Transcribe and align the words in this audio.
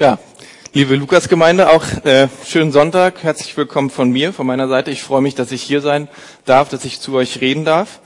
Ja, 0.00 0.18
liebe 0.72 0.96
Lukas-Gemeinde, 0.96 1.68
auch 1.68 1.84
äh, 2.06 2.28
schönen 2.46 2.72
Sonntag. 2.72 3.22
Herzlich 3.22 3.54
willkommen 3.54 3.90
von 3.90 4.10
mir, 4.10 4.32
von 4.32 4.46
meiner 4.46 4.66
Seite. 4.66 4.90
Ich 4.90 5.02
freue 5.02 5.20
mich, 5.20 5.34
dass 5.34 5.52
ich 5.52 5.60
hier 5.60 5.82
sein 5.82 6.08
darf, 6.46 6.70
dass 6.70 6.86
ich 6.86 7.00
zu 7.00 7.16
euch 7.16 7.42
reden 7.42 7.66
darf. 7.66 8.00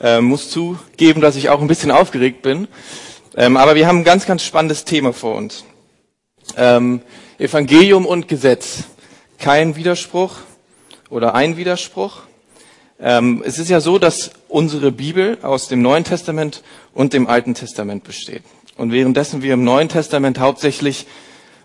Äh, 0.00 0.20
muss 0.20 0.48
zugeben, 0.48 1.20
dass 1.20 1.34
ich 1.34 1.48
auch 1.48 1.60
ein 1.60 1.66
bisschen 1.66 1.90
aufgeregt 1.90 2.42
bin. 2.42 2.68
Ähm, 3.36 3.56
aber 3.56 3.74
wir 3.74 3.88
haben 3.88 3.98
ein 3.98 4.04
ganz, 4.04 4.26
ganz 4.26 4.44
spannendes 4.44 4.84
Thema 4.84 5.12
vor 5.12 5.34
uns. 5.34 5.64
Ähm, 6.56 7.00
Evangelium 7.36 8.06
und 8.06 8.28
Gesetz. 8.28 8.84
Kein 9.40 9.74
Widerspruch 9.74 10.36
oder 11.08 11.34
ein 11.34 11.56
Widerspruch. 11.56 12.20
Ähm, 13.00 13.42
es 13.44 13.58
ist 13.58 13.70
ja 13.70 13.80
so, 13.80 13.98
dass 13.98 14.30
unsere 14.46 14.92
Bibel 14.92 15.36
aus 15.42 15.66
dem 15.66 15.82
Neuen 15.82 16.04
Testament 16.04 16.62
und 16.94 17.12
dem 17.12 17.26
Alten 17.26 17.54
Testament 17.54 18.04
besteht. 18.04 18.44
Und 18.76 18.92
währenddessen 18.92 19.42
wir 19.42 19.54
im 19.54 19.64
Neuen 19.64 19.88
Testament 19.88 20.38
hauptsächlich 20.38 21.08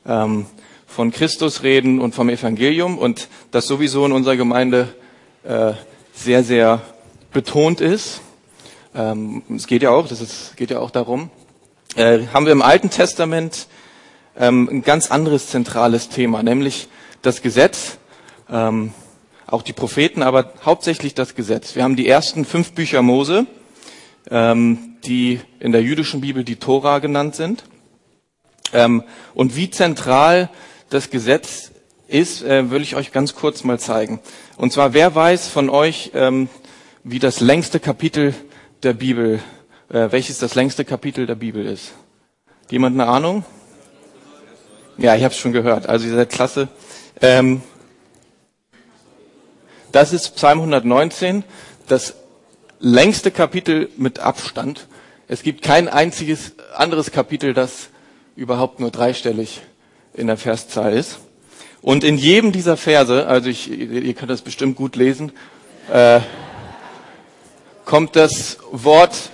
ähm, 0.05 0.45
von 0.86 1.12
Christus 1.12 1.64
reden 1.64 2.00
und 2.00 2.16
vom 2.16 2.30
Evangelium 2.30 2.98
und 2.98 3.27
das 3.52 3.68
sowieso 3.68 4.05
in 4.05 4.12
unserer 4.12 4.38
Gemeinde 4.38 4.94
äh, 5.44 5.73
sehr, 6.14 6.44
sehr 6.44 6.81
betont 7.34 7.81
ist. 7.81 8.22
Ähm, 8.95 9.44
es 9.54 9.68
geht 9.68 9.84
ja 9.84 9.90
auch, 9.90 10.08
das 10.08 10.22
ist, 10.22 10.55
geht 10.55 10.72
ja 10.72 10.80
auch 10.80 10.91
darum. 10.91 11.30
Äh, 11.95 12.28
haben 12.34 12.45
wir 12.45 12.54
im 12.54 12.62
Alten 12.62 12.90
Testament 12.90 13.68
ähm, 14.38 14.70
ein 14.72 14.81
ganz 14.84 15.12
anderes 15.12 15.48
zentrales 15.48 16.09
Thema, 16.09 16.44
nämlich 16.44 16.88
das 17.22 17.42
Gesetz, 17.42 17.98
ähm, 18.50 18.94
auch 19.48 19.62
die 19.62 19.73
Propheten, 19.73 20.23
aber 20.23 20.53
hauptsächlich 20.64 21.14
das 21.14 21.36
Gesetz. 21.36 21.76
Wir 21.76 21.84
haben 21.84 21.95
die 21.95 22.08
ersten 22.08 22.45
fünf 22.45 22.72
Bücher 22.72 23.02
Mose, 23.02 23.45
ähm, 24.31 24.98
die 25.06 25.40
in 25.59 25.72
der 25.72 25.84
jüdischen 25.84 26.22
Bibel 26.22 26.44
die 26.44 26.56
Tora 26.56 27.00
genannt 27.00 27.36
sind. 27.36 27.64
Ähm, 28.75 29.03
und 29.34 29.55
wie 29.55 29.70
zentral 29.70 30.49
das 30.89 31.09
Gesetz 31.09 31.71
ist, 32.08 32.44
äh, 32.44 32.69
will 32.72 32.81
ich 32.81 32.95
euch 32.95 33.13
ganz 33.13 33.33
kurz 33.33 33.63
mal 33.63 33.80
zeigen. 33.80 34.19
Und 34.58 34.73
zwar, 34.73 34.94
wer 34.94 35.16
weiß 35.16 35.47
von 35.47 35.69
euch, 35.69 36.11
ähm, 36.13 36.50
wie 37.03 37.19
das 37.19 37.39
längste 37.39 37.80
Kapitel 37.80 38.33
der 38.83 38.94
Bibel, 38.94 39.39
äh, 39.89 40.11
welches 40.11 40.39
das 40.39 40.55
längste 40.55 40.83
Kapitel 40.83 41.25
der 41.25 41.35
Bibel 41.35 41.66
ist? 41.66 41.94
Jemand 42.69 43.00
eine 43.00 43.09
Ahnung? 43.09 43.45
Ja, 44.97 45.16
ich 45.16 45.23
habe 45.23 45.33
es 45.33 45.39
schon 45.39 45.53
gehört. 45.53 45.88
Also 45.88 46.07
ihr 46.07 46.16
seid 46.16 46.30
klasse. 46.30 46.67
Ähm, 47.22 47.61
das 49.94 50.11
ist 50.11 50.35
Psalm 50.35 50.59
119, 50.59 51.45
das 51.88 52.16
längste 52.80 53.31
Kapitel 53.31 53.89
mit 53.95 54.19
Abstand. 54.19 54.88
Es 55.30 55.44
gibt 55.44 55.61
kein 55.61 55.88
einziges 55.88 56.53
anderes 56.75 57.11
Kapitel, 57.11 57.53
das 57.53 57.89
überhaupt 58.36 58.80
nur 58.80 58.91
dreistellig 58.91 59.61
in 60.14 60.28
der 60.28 60.38
Verszahl 60.38 60.94
ist. 60.94 61.19
Und 61.81 62.03
in 62.03 62.17
jedem 62.17 62.52
dieser 62.52 62.78
Verse, 62.78 63.28
also 63.28 63.50
ich, 63.50 63.69
ihr 63.69 64.14
könnt 64.14 64.31
das 64.31 64.41
bestimmt 64.41 64.75
gut 64.75 64.95
lesen, 64.95 65.31
äh, 65.91 66.19
kommt 67.86 68.16
das 68.16 68.58
Wort 68.72 69.30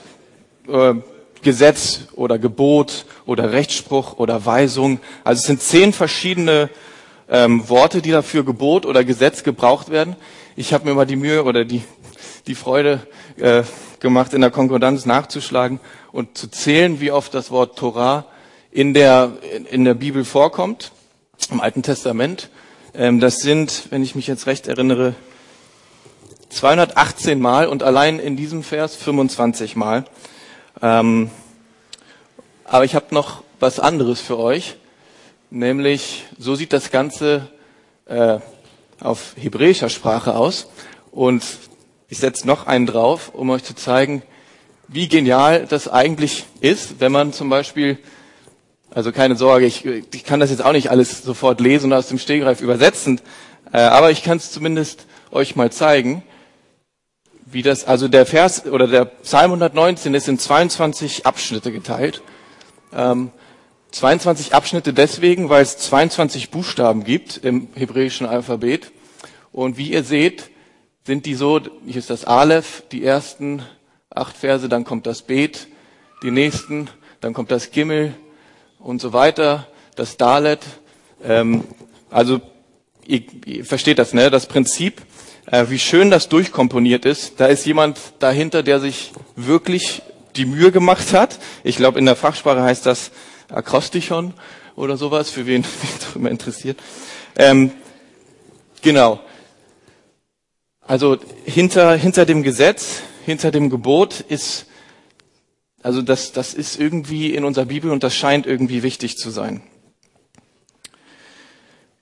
äh, 0.68 0.96
Gesetz 1.42 2.02
oder 2.14 2.38
Gebot 2.38 3.06
oder 3.26 3.52
Rechtsspruch 3.52 4.18
oder 4.18 4.46
Weisung. 4.46 5.00
Also 5.24 5.40
es 5.40 5.46
sind 5.48 5.62
zehn 5.62 5.94
verschiedene 5.94 6.70
ähm, 7.30 7.68
Worte, 7.70 8.02
die 8.02 8.12
dafür 8.12 8.44
Gebot 8.44 8.86
oder 8.86 9.04
Gesetz 9.04 9.44
gebraucht 9.44 9.90
werden. 9.90 10.16
Ich 10.56 10.74
habe 10.74 10.88
mir 10.88 10.94
mal 10.94 11.06
die 11.06 11.16
Mühe 11.16 11.44
oder 11.46 11.66
die, 11.66 11.82
die 12.46 12.56
Freude 12.56 13.00
äh, 13.38 13.64
gemacht, 14.00 14.34
in 14.34 14.42
der 14.42 14.52
Konkordanz 14.52 15.06
nachzuschlagen 15.06 15.80
und 16.12 16.38
zu 16.38 16.50
zählen, 16.50 17.00
wie 17.00 17.12
oft 17.12 17.34
das 17.34 17.50
Wort 17.50 17.80
Torah 17.80 18.26
in 18.72 18.94
der, 18.94 19.34
in 19.70 19.84
der 19.84 19.94
Bibel 19.94 20.24
vorkommt, 20.24 20.92
im 21.52 21.60
Alten 21.60 21.84
Testament. 21.84 22.50
Ähm, 22.94 23.20
das 23.20 23.40
sind, 23.40 23.88
wenn 23.90 24.02
ich 24.02 24.16
mich 24.16 24.28
jetzt 24.28 24.48
recht 24.48 24.68
erinnere, 24.68 25.14
218 26.50 27.40
Mal 27.40 27.68
und 27.68 27.84
allein 27.84 28.20
in 28.20 28.36
diesem 28.36 28.64
Vers 28.64 28.96
25 28.96 29.76
Mal. 29.76 30.06
Ähm, 30.82 31.30
aber 32.64 32.86
ich 32.86 32.96
habe 32.96 33.14
noch 33.14 33.44
was 33.60 33.80
anderes 33.80 34.22
für 34.22 34.40
euch, 34.40 34.78
nämlich 35.50 36.26
so 36.38 36.56
sieht 36.56 36.74
das 36.74 36.92
Ganze 36.92 37.48
äh, 38.06 38.40
auf 39.02 39.36
hebräischer 39.38 39.90
Sprache 39.90 40.36
aus. 40.36 40.70
Und 41.12 41.44
ich 42.08 42.20
setze 42.20 42.48
noch 42.48 42.68
einen 42.68 42.86
drauf, 42.86 43.32
um 43.34 43.50
euch 43.50 43.64
zu 43.64 43.76
zeigen, 43.76 44.24
wie 44.88 45.08
genial 45.08 45.66
das 45.68 45.88
eigentlich 45.88 46.46
ist, 46.60 47.00
wenn 47.00 47.12
man 47.12 47.34
zum 47.34 47.50
Beispiel 47.50 47.98
also 48.94 49.12
keine 49.12 49.36
Sorge, 49.36 49.66
ich, 49.66 49.86
ich 49.86 50.24
kann 50.24 50.40
das 50.40 50.50
jetzt 50.50 50.64
auch 50.64 50.74
nicht 50.74 50.92
alles 50.92 51.24
sofort 51.24 51.62
lesen 51.62 51.92
und 51.92 51.98
aus 51.98 52.08
dem 52.08 52.20
Stegreif 52.20 52.62
übersetzen, 52.62 53.22
äh, 53.72 53.78
aber 53.78 54.12
ich 54.12 54.24
kann 54.24 54.38
es 54.38 54.52
zumindest 54.52 55.06
euch 55.32 55.56
mal 55.56 55.72
zeigen, 55.72 56.24
wie 57.46 57.62
das, 57.62 57.86
also 57.86 58.08
der 58.08 58.26
Vers 58.26 58.66
oder 58.66 58.88
der 58.88 59.06
Psalm 59.06 59.52
119 59.52 60.14
ist 60.14 60.28
in 60.28 60.40
22 60.40 61.26
Abschnitte 61.26 61.72
geteilt. 61.72 62.22
Ähm, 62.94 63.32
22 63.92 64.54
Abschnitte 64.54 64.94
deswegen, 64.94 65.50
weil 65.50 65.64
es 65.64 65.78
22 65.78 66.50
Buchstaben 66.50 67.04
gibt 67.04 67.38
im 67.38 67.68
hebräischen 67.76 68.26
Alphabet. 68.26 68.92
Und 69.52 69.78
wie 69.78 69.92
ihr 69.92 70.04
seht, 70.04 70.50
sind 71.06 71.26
die 71.26 71.36
so, 71.36 71.60
hier 71.86 71.98
ist 71.98 72.10
das 72.10 72.24
Aleph, 72.24 72.84
die 72.92 73.04
ersten 73.04 73.64
acht 74.10 74.38
Verse, 74.38 74.70
dann 74.70 74.86
kommt 74.86 75.08
das 75.08 75.24
Bet, 75.24 75.68
die 76.24 76.32
nächsten, 76.32 76.90
dann 77.20 77.34
kommt 77.34 77.52
das 77.52 77.72
Gimmel, 77.72 78.14
und 78.84 79.02
so 79.02 79.14
weiter, 79.14 79.68
das 79.96 80.18
Dalet. 80.18 80.60
Ähm, 81.24 81.64
also 82.10 82.42
ihr, 83.06 83.22
ihr 83.46 83.66
versteht 83.66 84.00
das, 84.00 84.14
ne? 84.14 84.30
Das 84.30 84.48
Prinzip, 84.48 85.02
äh, 85.46 85.66
wie 85.70 85.80
schön 85.80 86.12
das 86.12 86.30
durchkomponiert 86.30 87.06
ist. 87.06 87.40
Da 87.40 87.48
ist 87.48 87.66
jemand 87.66 88.00
dahinter, 88.20 88.64
der 88.64 88.80
sich 88.80 89.12
wirklich 89.36 90.02
die 90.36 90.46
Mühe 90.46 90.72
gemacht 90.72 91.14
hat. 91.14 91.40
Ich 91.64 91.76
glaube, 91.76 92.00
in 92.00 92.06
der 92.06 92.16
Fachsprache 92.16 92.62
heißt 92.62 92.86
das 92.86 93.12
Akrostichon 93.50 94.34
oder 94.76 94.98
sowas, 94.98 95.30
für 95.30 95.46
wen 95.46 95.64
wen 95.82 96.16
immer 96.16 96.32
interessiert. 96.32 96.80
Ähm, 97.36 97.72
genau. 98.82 99.20
Also 100.82 101.18
hinter, 101.46 101.96
hinter 101.96 102.26
dem 102.26 102.44
Gesetz, 102.44 103.02
hinter 103.26 103.52
dem 103.52 103.70
Gebot 103.70 104.22
ist 104.22 104.66
also 105.84 106.02
das, 106.02 106.32
das 106.32 106.54
ist 106.54 106.80
irgendwie 106.80 107.34
in 107.34 107.44
unserer 107.44 107.66
Bibel 107.66 107.92
und 107.92 108.04
das 108.04 108.16
scheint 108.16 108.46
irgendwie 108.46 108.84
wichtig 108.84 109.18
zu 109.18 109.30
sein. 109.32 109.62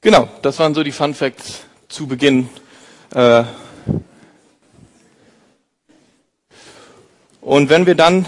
Genau, 0.02 0.30
das 0.42 0.60
waren 0.60 0.74
so 0.74 0.84
die 0.84 0.92
Fun 0.92 1.14
Facts 1.14 1.62
zu 1.88 2.08
Beginn. 2.08 2.50
Äh, 3.14 3.44
und 7.42 7.70
wenn 7.70 7.86
wir 7.86 7.96
dann, 7.96 8.26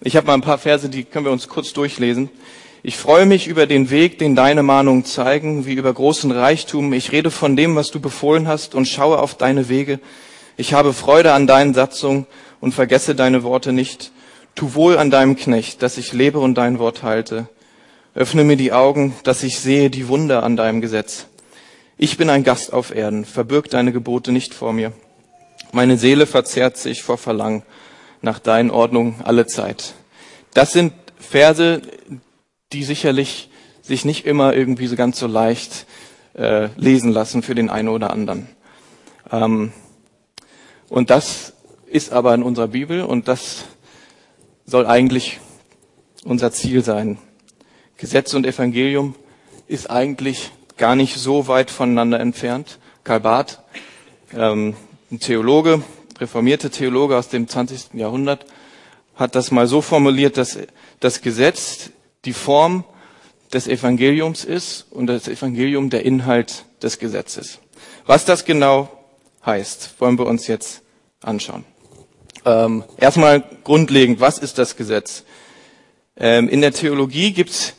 ich 0.00 0.16
habe 0.16 0.26
mal 0.26 0.34
ein 0.34 0.42
paar 0.42 0.58
Verse, 0.58 0.88
die 0.88 1.04
können 1.04 1.24
wir 1.24 1.32
uns 1.32 1.48
kurz 1.48 1.72
durchlesen. 1.72 2.30
Ich 2.82 2.96
freue 2.96 3.26
mich 3.26 3.48
über 3.48 3.66
den 3.66 3.90
Weg, 3.90 4.18
den 4.18 4.34
deine 4.34 4.62
Mahnungen 4.62 5.04
zeigen, 5.04 5.66
wie 5.66 5.74
über 5.74 5.92
großen 5.92 6.30
Reichtum. 6.30 6.92
Ich 6.92 7.12
rede 7.12 7.30
von 7.30 7.56
dem, 7.56 7.76
was 7.76 7.90
du 7.90 8.00
befohlen 8.00 8.46
hast 8.46 8.74
und 8.74 8.86
schaue 8.86 9.18
auf 9.18 9.34
deine 9.34 9.68
Wege. 9.68 10.00
Ich 10.56 10.72
habe 10.72 10.92
Freude 10.92 11.32
an 11.32 11.46
deinen 11.46 11.74
Satzungen 11.74 12.26
und 12.60 12.72
vergesse 12.72 13.14
deine 13.14 13.42
Worte 13.42 13.72
nicht. 13.72 14.12
Tu 14.56 14.72
wohl 14.72 14.96
an 14.96 15.10
deinem 15.10 15.36
Knecht, 15.36 15.82
dass 15.82 15.98
ich 15.98 16.14
lebe 16.14 16.38
und 16.38 16.54
dein 16.54 16.78
Wort 16.78 17.02
halte. 17.02 17.46
Öffne 18.14 18.42
mir 18.42 18.56
die 18.56 18.72
Augen, 18.72 19.14
dass 19.22 19.42
ich 19.42 19.60
sehe 19.60 19.90
die 19.90 20.08
Wunder 20.08 20.42
an 20.42 20.56
deinem 20.56 20.80
Gesetz. 20.80 21.26
Ich 21.98 22.16
bin 22.16 22.30
ein 22.30 22.42
Gast 22.42 22.72
auf 22.72 22.94
Erden, 22.94 23.26
verbirg 23.26 23.68
deine 23.68 23.92
Gebote 23.92 24.32
nicht 24.32 24.54
vor 24.54 24.72
mir. 24.72 24.94
Meine 25.72 25.98
Seele 25.98 26.24
verzehrt 26.24 26.78
sich 26.78 27.02
vor 27.02 27.18
Verlangen 27.18 27.64
nach 28.22 28.38
deinen 28.38 28.70
Ordnungen 28.70 29.16
alle 29.24 29.44
Zeit. 29.44 29.92
Das 30.54 30.72
sind 30.72 30.94
Verse, 31.18 31.82
die 32.72 32.82
sicherlich 32.82 33.50
sich 33.82 34.06
nicht 34.06 34.24
immer 34.24 34.54
irgendwie 34.54 34.86
so 34.86 34.96
ganz 34.96 35.18
so 35.18 35.26
leicht 35.26 35.84
äh, 36.32 36.70
lesen 36.76 37.12
lassen 37.12 37.42
für 37.42 37.54
den 37.54 37.68
einen 37.68 37.88
oder 37.88 38.10
anderen. 38.10 38.48
Ähm, 39.30 39.72
und 40.88 41.10
das 41.10 41.52
ist 41.86 42.10
aber 42.10 42.34
in 42.34 42.42
unserer 42.42 42.68
Bibel 42.68 43.02
und 43.02 43.28
das 43.28 43.66
soll 44.66 44.86
eigentlich 44.86 45.40
unser 46.24 46.52
Ziel 46.52 46.84
sein. 46.84 47.18
Gesetz 47.96 48.34
und 48.34 48.44
Evangelium 48.44 49.14
ist 49.68 49.88
eigentlich 49.88 50.50
gar 50.76 50.96
nicht 50.96 51.16
so 51.16 51.48
weit 51.48 51.70
voneinander 51.70 52.20
entfernt. 52.20 52.78
Karl 53.04 53.20
Barth, 53.20 53.60
ähm, 54.34 54.74
ein 55.10 55.20
Theologe, 55.20 55.82
reformierte 56.18 56.70
Theologe 56.70 57.16
aus 57.16 57.28
dem 57.28 57.48
20. 57.48 57.94
Jahrhundert, 57.94 58.44
hat 59.14 59.34
das 59.34 59.50
mal 59.50 59.66
so 59.66 59.80
formuliert, 59.80 60.36
dass 60.36 60.58
das 61.00 61.22
Gesetz 61.22 61.90
die 62.24 62.32
Form 62.32 62.84
des 63.52 63.68
Evangeliums 63.68 64.44
ist 64.44 64.86
und 64.90 65.06
das 65.06 65.28
Evangelium 65.28 65.88
der 65.88 66.04
Inhalt 66.04 66.64
des 66.82 66.98
Gesetzes. 66.98 67.60
Was 68.04 68.24
das 68.24 68.44
genau 68.44 68.88
heißt, 69.44 69.94
wollen 70.00 70.18
wir 70.18 70.26
uns 70.26 70.48
jetzt 70.48 70.82
anschauen. 71.22 71.64
Ähm, 72.46 72.84
erstmal 72.96 73.42
grundlegend, 73.64 74.20
was 74.20 74.38
ist 74.38 74.56
das 74.58 74.76
Gesetz? 74.76 75.24
Ähm, 76.16 76.48
in 76.48 76.60
der 76.60 76.72
Theologie 76.72 77.32
gibt's 77.32 77.74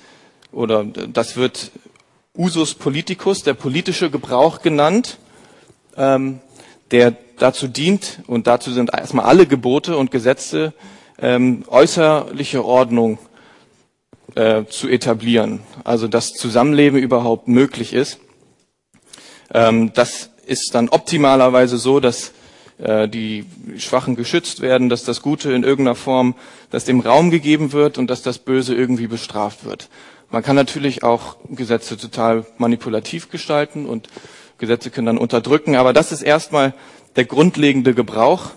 oder 0.52 0.84
das 0.84 1.38
wird 1.38 1.72
Usus 2.36 2.76
politicus, 2.76 3.44
der 3.44 3.54
politische 3.54 4.12
Gebrauch 4.12 4.62
genannt, 4.62 5.20
ähm, 5.96 6.42
der 6.92 7.16
dazu 7.38 7.70
dient, 7.70 8.20
und 8.28 8.48
dazu 8.48 8.74
sind 8.74 8.94
erstmal 8.94 9.26
alle 9.26 9.46
Gebote 9.46 9.96
und 9.96 10.12
Gesetze, 10.12 10.74
ähm, 11.18 11.64
äußerliche 11.68 12.66
Ordnung 12.66 13.20
äh, 14.36 14.66
zu 14.66 14.90
etablieren, 14.90 15.62
also 15.86 16.10
dass 16.10 16.34
Zusammenleben 16.34 17.00
überhaupt 17.00 17.48
möglich 17.48 17.94
ist. 17.94 18.20
Ähm, 19.54 19.94
das 19.94 20.32
ist 20.46 20.72
dann 20.74 20.90
optimalerweise 20.90 21.78
so, 21.78 22.02
dass 22.02 22.34
äh, 22.80 23.08
die 23.08 23.46
Schwachen 23.78 24.16
geschützt 24.16 24.62
werden, 24.62 24.90
dass 24.90 25.04
das 25.04 25.22
Gute 25.22 25.52
in 25.52 25.64
irgendeiner 25.64 25.96
Form, 25.96 26.36
dass 26.70 26.86
dem 26.86 27.00
Raum 27.00 27.32
gegeben 27.32 27.72
wird 27.72 27.98
und 27.98 28.10
dass 28.10 28.22
das 28.22 28.38
Böse 28.38 28.76
irgendwie 28.76 29.08
bestraft 29.08 29.66
wird. 29.66 29.90
Man 30.30 30.44
kann 30.44 30.56
natürlich 30.56 31.04
auch 31.04 31.38
Gesetze 31.50 31.98
total 31.98 32.46
manipulativ 32.58 33.30
gestalten 33.30 33.86
und 33.86 34.10
Gesetze 34.58 34.92
können 34.92 35.08
dann 35.08 35.18
unterdrücken, 35.18 35.76
aber 35.76 35.94
das 35.94 36.12
ist 36.12 36.22
erstmal 36.22 36.74
der 37.16 37.26
grundlegende 37.26 37.94
Gebrauch. 37.94 38.52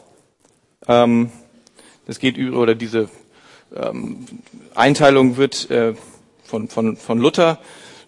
Ähm, 0.87 1.31
das 2.07 2.19
geht 2.19 2.37
über, 2.37 2.59
oder 2.59 2.75
diese 2.75 3.09
ähm, 3.75 4.27
Einteilung 4.75 5.37
wird 5.37 5.71
äh, 5.71 5.95
von, 6.45 6.69
von, 6.69 6.97
von 6.97 7.19
Luther 7.19 7.59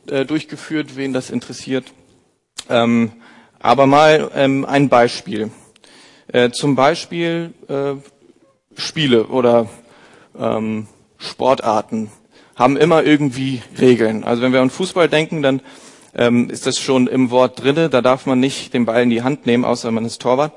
äh, 0.08 0.24
durchgeführt, 0.24 0.96
wen 0.96 1.12
das 1.12 1.30
interessiert. 1.30 1.84
Ähm, 2.68 3.12
aber 3.60 3.86
mal 3.86 4.32
ein 4.32 4.88
Beispiel. 4.88 5.52
Äh, 6.32 6.50
zum 6.50 6.74
Beispiel 6.76 7.52
äh, 7.68 7.92
Spiele 8.74 9.26
oder 9.26 9.68
ähm, 10.38 10.86
Sportarten 11.18 12.10
haben 12.56 12.78
immer 12.78 13.04
irgendwie 13.04 13.62
Regeln. 13.78 14.24
Also 14.24 14.40
wenn 14.40 14.54
wir 14.54 14.62
an 14.62 14.70
Fußball 14.70 15.10
denken, 15.10 15.42
dann 15.42 15.60
ähm, 16.14 16.48
ist 16.48 16.66
das 16.66 16.78
schon 16.78 17.06
im 17.06 17.30
Wort 17.30 17.62
drinne. 17.62 17.90
Da 17.90 18.00
darf 18.00 18.24
man 18.24 18.40
nicht 18.40 18.72
den 18.72 18.86
Ball 18.86 19.02
in 19.02 19.10
die 19.10 19.22
Hand 19.22 19.44
nehmen, 19.44 19.66
außer 19.66 19.90
man 19.90 20.06
ist 20.06 20.22
Torwart. 20.22 20.54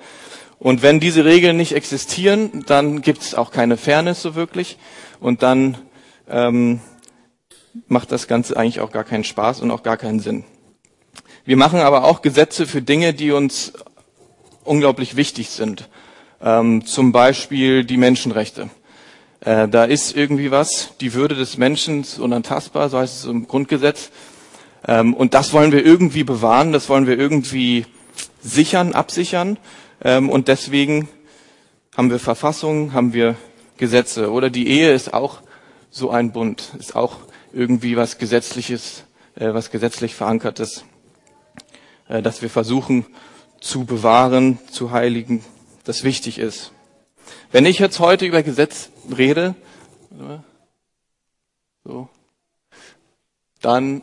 Und 0.60 0.81
wenn 0.81 1.01
diese 1.01 1.25
Regeln 1.25 1.57
nicht 1.57 1.74
existieren, 1.75 2.63
dann 2.68 3.01
gibt 3.01 3.22
es 3.22 3.36
auch 3.36 3.51
keine 3.51 3.75
Fairness 3.75 4.22
so 4.22 4.33
wirklich. 4.33 4.77
Und 5.19 5.44
dann 5.44 5.77
ähm, 6.30 6.80
macht 7.89 8.13
das 8.13 8.27
Ganze 8.27 8.56
eigentlich 8.56 8.80
auch 8.80 8.94
gar 8.94 9.04
keinen 9.04 9.25
Spaß 9.25 9.60
und 9.60 9.72
auch 9.72 9.83
gar 9.83 9.98
keinen 9.98 10.22
Sinn. 10.22 10.45
Wir 11.44 11.57
machen 11.57 11.81
aber 11.81 12.06
auch 12.06 12.22
Gesetze 12.22 12.66
für 12.66 12.81
Dinge, 12.81 13.13
die 13.13 13.31
uns 13.31 13.74
unglaublich 14.65 15.15
wichtig 15.15 15.50
sind. 15.50 15.89
Ähm, 16.41 16.85
zum 16.85 17.12
Beispiel 17.12 17.85
die 17.85 17.97
Menschenrechte. 17.97 18.69
Äh, 19.41 19.67
da 19.67 19.85
ist 19.85 20.15
irgendwie 20.15 20.51
was, 20.51 20.97
die 21.00 21.13
Würde 21.13 21.35
des 21.35 21.57
Menschen 21.57 22.01
ist 22.01 22.19
unantastbar, 22.19 22.89
so 22.89 22.97
heißt 22.97 23.19
es 23.19 23.25
im 23.25 23.47
Grundgesetz. 23.47 24.09
Ähm, 24.88 25.13
und 25.13 25.33
das 25.33 25.53
wollen 25.53 25.71
wir 25.71 25.85
irgendwie 25.85 26.23
bewahren, 26.23 26.71
das 26.71 26.89
wollen 26.89 27.07
wir 27.07 27.17
irgendwie 27.17 27.85
sichern, 28.41 28.94
absichern. 28.94 29.57
Ähm, 30.03 30.29
und 30.29 30.47
deswegen 30.47 31.07
haben 31.95 32.09
wir 32.09 32.19
Verfassungen, 32.19 32.94
haben 32.94 33.13
wir 33.13 33.35
Gesetze. 33.77 34.31
Oder 34.31 34.50
die 34.50 34.67
Ehe 34.67 34.94
ist 34.94 35.13
auch 35.13 35.41
so 35.89 36.09
ein 36.09 36.31
Bund, 36.31 36.73
ist 36.77 36.95
auch 36.95 37.17
irgendwie 37.53 37.95
was 37.95 38.17
Gesetzliches, 38.17 39.06
äh, 39.35 39.53
was 39.53 39.71
gesetzlich 39.71 40.15
verankertes, 40.15 40.85
äh, 42.09 42.21
dass 42.21 42.41
wir 42.41 42.50
versuchen 42.50 43.06
zu 43.59 43.85
bewahren, 43.85 44.59
zu 44.71 44.91
heiligen, 44.91 45.43
das 45.83 46.03
wichtig 46.03 46.37
ist. 46.37 46.71
Wenn 47.51 47.65
ich 47.65 47.79
jetzt 47.79 47.99
heute 47.99 48.25
über 48.25 48.43
Gesetz 48.43 48.89
rede, 49.15 49.55
so, 51.83 52.09
dann, 53.61 54.01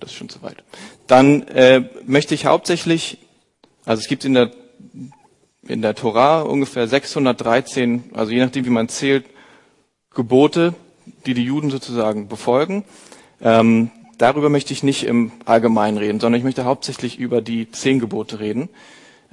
das 0.00 0.10
ist 0.10 0.16
schon 0.16 0.28
zu 0.28 0.42
weit, 0.42 0.62
dann 1.06 1.42
äh, 1.48 1.88
möchte 2.04 2.34
ich 2.34 2.46
hauptsächlich, 2.46 3.18
also 3.84 4.00
es 4.00 4.08
gibt 4.08 4.24
in 4.24 4.34
der 4.34 4.50
in 5.68 5.82
der 5.82 5.94
Torah 5.94 6.42
ungefähr 6.42 6.86
613, 6.86 8.10
also 8.14 8.32
je 8.32 8.40
nachdem 8.40 8.64
wie 8.64 8.70
man 8.70 8.88
zählt, 8.88 9.26
Gebote, 10.14 10.74
die 11.26 11.34
die 11.34 11.44
Juden 11.44 11.70
sozusagen 11.70 12.28
befolgen. 12.28 12.84
Ähm, 13.40 13.90
darüber 14.18 14.48
möchte 14.48 14.72
ich 14.72 14.82
nicht 14.82 15.04
im 15.04 15.32
Allgemeinen 15.44 15.98
reden, 15.98 16.20
sondern 16.20 16.38
ich 16.38 16.44
möchte 16.44 16.64
hauptsächlich 16.64 17.18
über 17.18 17.40
die 17.40 17.70
zehn 17.70 18.00
Gebote 18.00 18.40
reden, 18.40 18.68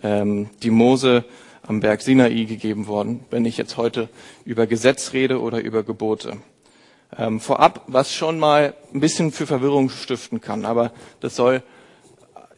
ähm, 0.02 0.50
die 0.62 0.72
Mose 0.72 1.26
am 1.66 1.80
Berg 1.80 2.02
Sinai 2.02 2.44
gegeben 2.44 2.88
worden, 2.88 3.22
wenn 3.30 3.46
ich 3.46 3.58
jetzt 3.58 3.78
heute 3.78 4.10
über 4.46 4.68
Gesetz 4.68 5.14
rede 5.14 5.40
oder 5.40 5.62
über 5.62 5.84
Gebote. 5.84 6.38
Ähm, 7.18 7.40
vorab, 7.40 7.84
was 7.88 8.14
schon 8.14 8.40
mal 8.40 8.74
ein 8.94 9.00
bisschen 9.00 9.32
für 9.32 9.48
Verwirrung 9.48 9.90
stiften 9.90 10.42
kann, 10.42 10.66
aber 10.66 10.92
das 11.20 11.36
soll 11.36 11.64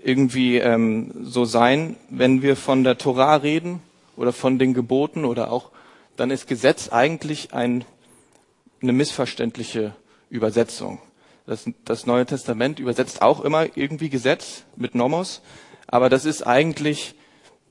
irgendwie 0.04 0.57
ähm, 0.57 1.12
so 1.24 1.45
sein, 1.45 1.98
wenn 2.10 2.42
wir 2.42 2.56
von 2.56 2.83
der 2.83 2.98
Torah 2.98 3.36
reden 3.36 3.81
oder 4.16 4.33
von 4.33 4.60
den 4.60 4.74
Geboten 4.74 5.25
oder 5.25 5.51
auch, 5.51 5.71
dann 6.16 6.31
ist 6.31 6.48
Gesetz 6.48 6.89
eigentlich 6.89 7.54
ein, 7.54 7.83
eine 8.81 8.94
missverständliche 8.94 9.95
Übersetzung. 10.30 11.00
Das, 11.45 11.69
das 11.83 12.07
Neue 12.07 12.25
Testament 12.25 12.80
übersetzt 12.80 13.21
auch 13.21 13.42
immer 13.42 13.77
irgendwie 13.77 14.09
Gesetz 14.09 14.63
mit 14.75 14.95
Nomos, 14.95 15.42
aber 15.86 16.09
das 16.09 16.25
ist 16.25 16.42
eigentlich 16.42 17.13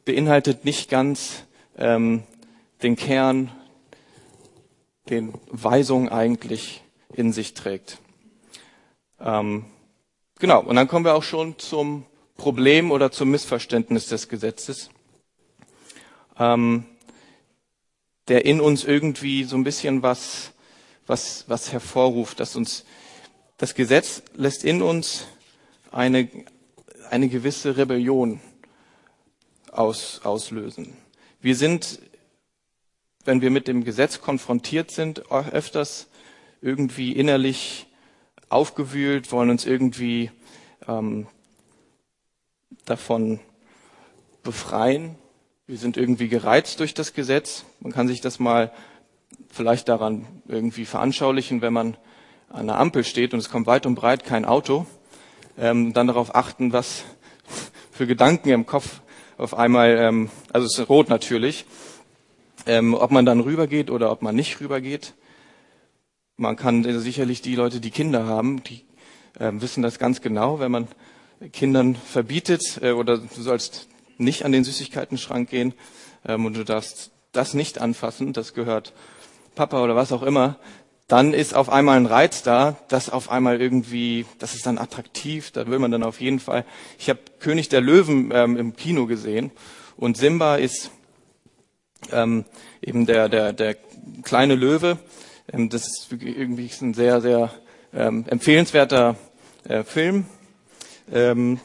beinhaltet 0.05 0.65
nicht 0.65 0.89
ganz 0.91 1.45
ähm, 1.77 2.23
den 2.83 2.95
Kern, 2.95 3.51
den 5.11 5.35
Weisung 5.51 6.09
eigentlich 6.09 6.83
in 7.13 7.33
sich 7.33 7.55
trägt. 7.55 7.99
Ähm, 9.21 9.65
genau, 10.39 10.63
und 10.63 10.77
dann 10.77 10.87
kommen 10.87 11.05
wir 11.05 11.15
auch 11.15 11.23
schon 11.23 11.59
zum 11.59 12.07
Problem 12.37 12.91
oder 12.91 13.11
zum 13.11 13.31
Missverständnis 13.31 14.07
des 14.07 14.29
Gesetzes, 14.29 14.91
ähm, 16.39 16.85
der 18.29 18.45
in 18.45 18.61
uns 18.61 18.85
irgendwie 18.85 19.45
so 19.45 19.57
ein 19.57 19.65
bisschen 19.65 20.03
was, 20.03 20.53
was, 21.07 21.45
was 21.49 21.73
hervorruft, 21.73 22.39
dass 22.41 22.57
uns 22.57 22.85
das 23.57 23.75
Gesetz 23.75 24.23
lässt 24.35 24.65
in 24.65 24.83
uns 24.83 25.27
eine, 25.93 26.29
eine 27.11 27.29
gewisse 27.29 27.77
Rebellion 27.77 28.41
aus, 29.71 30.21
auslösen. 30.25 30.97
Wir 31.41 31.57
sind, 31.57 32.01
wenn 33.25 33.41
wir 33.41 33.51
mit 33.51 33.69
dem 33.69 33.85
Gesetz 33.85 34.21
konfrontiert 34.21 34.91
sind, 34.91 35.31
öfters 35.31 36.09
irgendwie 36.61 37.13
innerlich 37.13 37.87
aufgewühlt, 38.49 39.31
wollen 39.33 39.51
uns 39.51 39.67
irgendwie 39.67 40.31
ähm, 40.89 41.27
davon 42.85 43.41
befreien. 44.43 45.17
Wir 45.67 45.79
sind 45.79 45.97
irgendwie 45.97 46.29
gereizt 46.29 46.81
durch 46.81 46.95
das 46.95 47.15
Gesetz. 47.15 47.65
Man 47.81 47.93
kann 47.93 48.09
sich 48.09 48.21
das 48.21 48.39
mal 48.39 48.73
vielleicht 49.49 49.89
daran 49.89 50.27
irgendwie 50.47 50.85
veranschaulichen, 50.85 51.63
wenn 51.63 51.73
man 51.73 51.97
an 52.55 52.69
der 52.69 52.79
Ampel 52.79 53.05
steht 53.05 53.35
und 53.35 53.41
es 53.41 53.51
kommt 53.51 53.67
weit 53.67 53.85
und 53.85 53.97
breit 53.97 54.25
kein 54.25 54.45
Auto, 54.45 54.87
ähm, 55.59 55.93
dann 55.93 56.07
darauf 56.07 56.35
achten, 56.35 56.73
was 56.73 57.05
für 57.91 58.07
Gedanken 58.07 58.51
im 58.51 58.65
Kopf 58.65 59.01
auf 59.37 59.55
einmal, 59.55 59.97
ähm, 59.99 60.31
also 60.53 60.67
es 60.67 60.79
ist 60.79 60.89
rot 60.89 61.09
natürlich, 61.09 61.67
ähm, 62.67 62.95
ob 62.95 63.11
man 63.11 63.27
dann 63.27 63.41
rübergeht 63.41 63.91
oder 63.91 64.11
ob 64.13 64.23
man 64.23 64.37
nicht 64.37 64.61
rübergeht. 64.61 65.15
Man 66.37 66.55
kann 66.55 66.85
äh, 66.85 66.99
sicherlich 67.01 67.43
die 67.43 67.57
Leute, 67.57 67.81
die 67.81 67.91
Kinder 67.91 68.27
haben, 68.27 68.63
die 68.63 68.85
äh, 69.39 69.51
wissen 69.55 69.83
das 69.83 69.99
ganz 69.99 70.21
genau, 70.21 70.61
wenn 70.61 70.71
man 70.71 70.87
Kindern 71.53 71.97
verbietet 71.97 72.79
äh, 72.83 72.93
oder 72.93 73.19
du 73.19 73.43
sollst 73.43 73.89
nicht 74.17 74.45
an 74.45 74.53
den 74.53 74.63
Süßigkeitenschrank 74.63 75.51
gehen 75.51 75.75
ähm, 76.25 76.47
und 76.47 76.57
du 76.57 76.65
darfst 76.65 77.11
das 77.33 77.53
nicht 77.53 77.81
anfassen, 77.81 78.33
das 78.33 78.55
gehört 78.55 78.93
Papa 79.57 79.83
oder 79.83 79.97
was 79.97 80.13
auch 80.13 80.23
immer, 80.23 80.57
dann 81.09 81.35
ist 81.35 81.55
auf 81.55 81.69
einmal 81.69 81.99
ein 81.99 82.07
Reiz 82.07 82.43
da, 82.43 82.77
das 82.89 83.11
auf 83.11 83.31
einmal 83.31 83.61
irgendwie, 83.61 84.25
das 84.39 84.55
ist 84.55 84.67
dann 84.67 84.79
attraktiv, 84.79 85.51
da 85.51 85.67
will 85.67 85.79
man 85.79 85.91
dann 85.91 86.03
auf 86.03 86.21
jeden 86.21 86.41
Fall. 86.41 86.65
Ich 86.99 87.11
habe 87.11 87.21
König 87.41 87.69
der 87.69 87.83
Löwen 87.83 88.31
ähm, 88.33 88.57
im 88.57 88.75
Kino 88.75 89.07
gesehen 89.07 89.51
und 89.97 90.17
Simba 90.17 90.57
ist 90.57 90.91
ähm, 92.11 92.45
eben 92.81 93.07
der, 93.07 93.29
der, 93.29 93.53
der 93.53 93.77
kleine 94.23 94.55
Löwe. 94.55 94.99
Ähm, 95.53 95.69
das 95.69 95.83
ist 95.83 96.09
irgendwie 96.11 96.71
ein 96.81 96.95
sehr, 96.95 97.21
sehr 97.21 97.51
ähm, 97.93 98.25
empfehlenswerter 98.27 99.17
äh, 99.69 99.83
Film. 99.83 100.27
Ähm, 101.13 101.61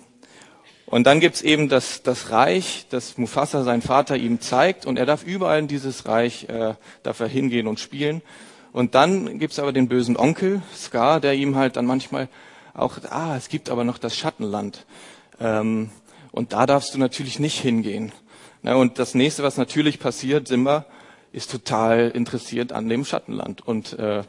und 0.85 1.05
dann 1.05 1.19
gibt's 1.19 1.41
eben 1.41 1.69
das, 1.69 2.01
das 2.01 2.31
Reich, 2.31 2.87
das 2.89 3.17
Mufasa, 3.17 3.63
sein 3.63 3.81
Vater, 3.81 4.17
ihm 4.17 4.41
zeigt 4.41 4.85
und 4.85 4.97
er 4.97 5.05
darf 5.05 5.23
überall 5.23 5.59
in 5.59 5.67
dieses 5.67 6.07
Reich, 6.07 6.49
äh, 6.49 6.73
darf 7.03 7.19
hingehen 7.19 7.67
und 7.67 7.79
spielen. 7.79 8.21
Und 8.71 8.95
dann 8.95 9.39
gibt's 9.39 9.59
aber 9.59 9.73
den 9.73 9.87
bösen 9.87 10.17
Onkel, 10.17 10.61
Scar, 10.75 11.19
der 11.19 11.33
ihm 11.33 11.55
halt 11.55 11.75
dann 11.75 11.85
manchmal 11.85 12.29
auch, 12.73 12.97
ah, 13.09 13.35
es 13.35 13.49
gibt 13.49 13.69
aber 13.69 13.83
noch 13.83 13.97
das 13.97 14.15
Schattenland. 14.15 14.85
Ähm, 15.39 15.89
und 16.31 16.53
da 16.53 16.65
darfst 16.65 16.93
du 16.93 16.99
natürlich 16.99 17.39
nicht 17.39 17.59
hingehen. 17.59 18.11
Na, 18.61 18.75
und 18.75 18.99
das 18.99 19.15
nächste, 19.15 19.43
was 19.43 19.57
natürlich 19.57 19.99
passiert, 19.99 20.47
Simba 20.47 20.85
ist 21.31 21.51
total 21.51 22.09
interessiert 22.09 22.71
an 22.71 22.89
dem 22.89 23.05
Schattenland 23.05 23.65
und 23.65 23.97
äh, 23.97 24.23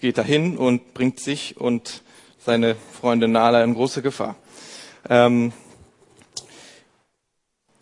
geht 0.00 0.18
dahin 0.18 0.56
und 0.56 0.94
bringt 0.94 1.20
sich 1.20 1.56
und 1.56 2.02
seine 2.38 2.74
Freunde 2.74 3.28
Nala 3.28 3.62
in 3.62 3.74
große 3.74 4.02
Gefahr. 4.02 4.36
Ähm, 5.08 5.52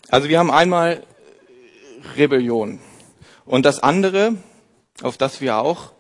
also 0.09 0.29
wir 0.29 0.39
haben 0.39 0.51
einmal 0.51 1.03
Rebellion. 2.17 2.81
Und 3.47 3.65
das 3.65 3.83
andere, 3.83 4.35
auf 5.03 5.17
das 5.17 5.41
wir 5.41 5.59
auch 5.59 5.93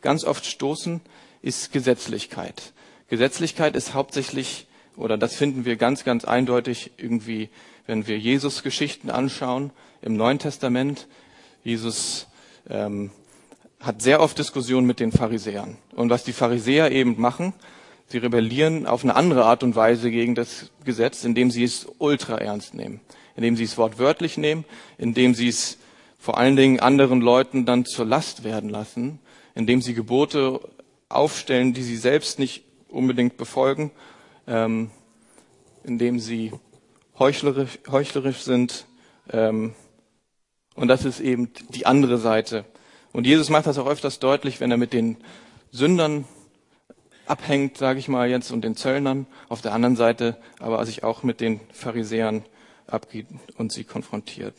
ganz 0.00 0.24
oft 0.24 0.44
stoßen, 0.46 1.00
ist 1.42 1.72
Gesetzlichkeit. 1.72 2.72
Gesetzlichkeit 3.08 3.76
ist 3.76 3.94
hauptsächlich, 3.94 4.66
oder 4.96 5.18
das 5.18 5.34
finden 5.34 5.64
wir 5.64 5.76
ganz, 5.76 6.04
ganz 6.04 6.24
eindeutig 6.24 6.92
irgendwie, 6.96 7.50
wenn 7.86 8.06
wir 8.06 8.18
Jesus-Geschichten 8.18 9.10
anschauen 9.10 9.70
im 10.00 10.16
Neuen 10.16 10.38
Testament. 10.38 11.08
Jesus 11.64 12.26
ähm, 12.68 13.10
hat 13.80 14.02
sehr 14.02 14.20
oft 14.20 14.38
Diskussionen 14.38 14.86
mit 14.86 15.00
den 15.00 15.12
Pharisäern. 15.12 15.76
Und 15.94 16.10
was 16.10 16.24
die 16.24 16.32
Pharisäer 16.32 16.92
eben 16.92 17.20
machen, 17.20 17.52
sie 18.06 18.18
rebellieren 18.18 18.86
auf 18.86 19.02
eine 19.02 19.16
andere 19.16 19.44
Art 19.44 19.62
und 19.62 19.74
Weise 19.74 20.10
gegen 20.10 20.34
das 20.34 20.70
Gesetz, 20.84 21.24
indem 21.24 21.50
sie 21.50 21.64
es 21.64 21.86
ultra 21.98 22.38
ernst 22.38 22.74
nehmen, 22.74 23.00
indem 23.36 23.56
sie 23.56 23.64
es 23.64 23.76
wortwörtlich 23.78 24.38
nehmen, 24.38 24.64
indem 24.98 25.34
sie 25.34 25.48
es 25.48 25.78
vor 26.22 26.38
allen 26.38 26.54
Dingen 26.54 26.78
anderen 26.78 27.20
Leuten 27.20 27.66
dann 27.66 27.84
zur 27.84 28.04
Last 28.04 28.44
werden 28.44 28.70
lassen, 28.70 29.18
indem 29.56 29.82
sie 29.82 29.92
Gebote 29.92 30.60
aufstellen, 31.08 31.74
die 31.74 31.82
sie 31.82 31.96
selbst 31.96 32.38
nicht 32.38 32.62
unbedingt 32.86 33.36
befolgen, 33.36 33.90
ähm, 34.46 34.92
indem 35.82 36.20
sie 36.20 36.52
heuchlerisch, 37.18 37.80
heuchlerisch 37.90 38.42
sind. 38.42 38.86
Ähm, 39.32 39.74
und 40.76 40.86
das 40.86 41.04
ist 41.04 41.18
eben 41.18 41.50
die 41.70 41.86
andere 41.86 42.18
Seite. 42.18 42.66
Und 43.12 43.26
Jesus 43.26 43.50
macht 43.50 43.66
das 43.66 43.78
auch 43.78 43.88
öfters 43.88 44.20
deutlich, 44.20 44.60
wenn 44.60 44.70
er 44.70 44.76
mit 44.76 44.92
den 44.92 45.16
Sündern 45.72 46.24
abhängt, 47.26 47.78
sage 47.78 47.98
ich 47.98 48.06
mal 48.06 48.30
jetzt, 48.30 48.52
und 48.52 48.62
den 48.62 48.76
Zöllnern. 48.76 49.26
Auf 49.48 49.60
der 49.60 49.72
anderen 49.72 49.96
Seite 49.96 50.36
aber 50.60 50.86
sich 50.86 51.02
auch 51.02 51.24
mit 51.24 51.40
den 51.40 51.58
Pharisäern 51.72 52.44
abgeht 52.86 53.26
und 53.56 53.72
sie 53.72 53.82
konfrontiert. 53.82 54.54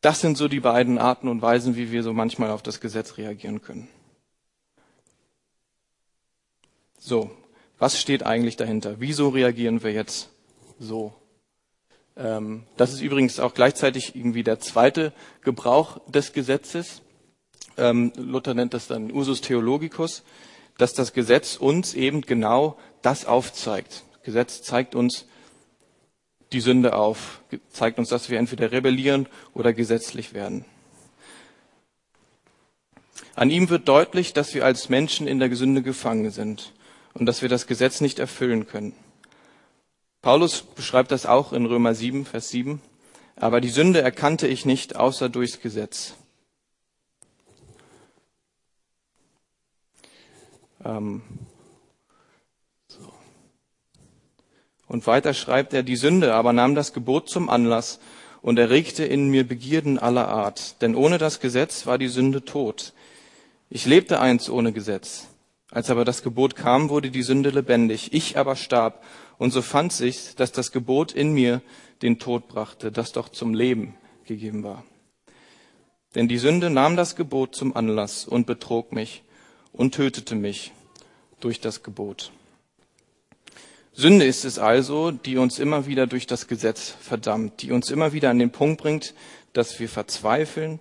Das 0.00 0.20
sind 0.20 0.38
so 0.38 0.48
die 0.48 0.60
beiden 0.60 0.98
Arten 0.98 1.28
und 1.28 1.42
Weisen, 1.42 1.76
wie 1.76 1.92
wir 1.92 2.02
so 2.02 2.12
manchmal 2.12 2.50
auf 2.50 2.62
das 2.62 2.80
Gesetz 2.80 3.18
reagieren 3.18 3.60
können. 3.60 3.88
So, 6.98 7.30
was 7.78 7.98
steht 8.00 8.24
eigentlich 8.24 8.56
dahinter? 8.56 8.96
Wieso 8.98 9.28
reagieren 9.28 9.82
wir 9.82 9.92
jetzt 9.92 10.30
so? 10.78 11.14
Ähm, 12.16 12.64
das 12.76 12.92
ist 12.92 13.00
übrigens 13.00 13.40
auch 13.40 13.54
gleichzeitig 13.54 14.14
irgendwie 14.14 14.42
der 14.42 14.60
zweite 14.60 15.12
Gebrauch 15.42 16.00
des 16.10 16.32
Gesetzes. 16.32 17.02
Ähm, 17.76 18.12
Luther 18.16 18.54
nennt 18.54 18.74
das 18.74 18.86
dann 18.86 19.10
Usus 19.10 19.40
Theologicus, 19.40 20.22
dass 20.76 20.92
das 20.94 21.12
Gesetz 21.12 21.56
uns 21.56 21.94
eben 21.94 22.22
genau 22.22 22.78
das 23.02 23.24
aufzeigt. 23.24 24.04
Gesetz 24.22 24.62
zeigt 24.62 24.94
uns, 24.94 25.26
die 26.52 26.60
Sünde 26.60 26.94
auf, 26.94 27.40
zeigt 27.70 27.98
uns, 27.98 28.08
dass 28.08 28.28
wir 28.28 28.38
entweder 28.38 28.72
rebellieren 28.72 29.28
oder 29.54 29.72
gesetzlich 29.72 30.34
werden. 30.34 30.64
An 33.34 33.50
ihm 33.50 33.70
wird 33.70 33.88
deutlich, 33.88 34.32
dass 34.32 34.54
wir 34.54 34.64
als 34.64 34.88
Menschen 34.88 35.26
in 35.26 35.38
der 35.38 35.54
Sünde 35.54 35.82
gefangen 35.82 36.30
sind 36.30 36.72
und 37.14 37.26
dass 37.26 37.42
wir 37.42 37.48
das 37.48 37.66
Gesetz 37.66 38.00
nicht 38.00 38.18
erfüllen 38.18 38.66
können. 38.66 38.94
Paulus 40.22 40.62
beschreibt 40.62 41.12
das 41.12 41.24
auch 41.24 41.52
in 41.52 41.64
Römer 41.64 41.94
7, 41.94 42.26
Vers 42.26 42.50
7. 42.50 42.82
Aber 43.36 43.62
die 43.62 43.70
Sünde 43.70 44.02
erkannte 44.02 44.46
ich 44.46 44.66
nicht 44.66 44.96
außer 44.96 45.30
durchs 45.30 45.60
Gesetz. 45.60 46.14
Ähm, 50.84 51.22
Und 54.90 55.06
weiter 55.06 55.34
schreibt 55.34 55.72
er, 55.72 55.84
die 55.84 55.94
Sünde 55.94 56.34
aber 56.34 56.52
nahm 56.52 56.74
das 56.74 56.92
Gebot 56.92 57.28
zum 57.28 57.48
Anlass 57.48 58.00
und 58.42 58.58
erregte 58.58 59.04
in 59.04 59.28
mir 59.28 59.46
Begierden 59.46 60.00
aller 60.00 60.26
Art. 60.26 60.82
Denn 60.82 60.96
ohne 60.96 61.16
das 61.16 61.38
Gesetz 61.38 61.86
war 61.86 61.96
die 61.96 62.08
Sünde 62.08 62.44
tot. 62.44 62.92
Ich 63.68 63.86
lebte 63.86 64.18
einst 64.18 64.50
ohne 64.50 64.72
Gesetz. 64.72 65.28
Als 65.70 65.90
aber 65.90 66.04
das 66.04 66.24
Gebot 66.24 66.56
kam, 66.56 66.88
wurde 66.88 67.12
die 67.12 67.22
Sünde 67.22 67.50
lebendig. 67.50 68.12
Ich 68.12 68.36
aber 68.36 68.56
starb. 68.56 69.04
Und 69.38 69.52
so 69.52 69.62
fand 69.62 69.92
sich, 69.92 70.34
dass 70.34 70.50
das 70.50 70.72
Gebot 70.72 71.12
in 71.12 71.34
mir 71.34 71.62
den 72.02 72.18
Tod 72.18 72.48
brachte, 72.48 72.90
das 72.90 73.12
doch 73.12 73.28
zum 73.28 73.54
Leben 73.54 73.94
gegeben 74.24 74.64
war. 74.64 74.82
Denn 76.16 76.26
die 76.26 76.38
Sünde 76.38 76.68
nahm 76.68 76.96
das 76.96 77.14
Gebot 77.14 77.54
zum 77.54 77.76
Anlass 77.76 78.24
und 78.24 78.44
betrog 78.44 78.90
mich 78.90 79.22
und 79.70 79.94
tötete 79.94 80.34
mich 80.34 80.72
durch 81.38 81.60
das 81.60 81.84
Gebot. 81.84 82.32
Sünde 84.00 84.24
ist 84.24 84.46
es 84.46 84.58
also, 84.58 85.10
die 85.10 85.36
uns 85.36 85.58
immer 85.58 85.84
wieder 85.84 86.06
durch 86.06 86.26
das 86.26 86.46
Gesetz 86.46 86.94
verdammt, 87.02 87.60
die 87.60 87.70
uns 87.70 87.90
immer 87.90 88.14
wieder 88.14 88.30
an 88.30 88.38
den 88.38 88.50
Punkt 88.50 88.80
bringt, 88.80 89.12
dass 89.52 89.78
wir 89.78 89.90
verzweifeln 89.90 90.80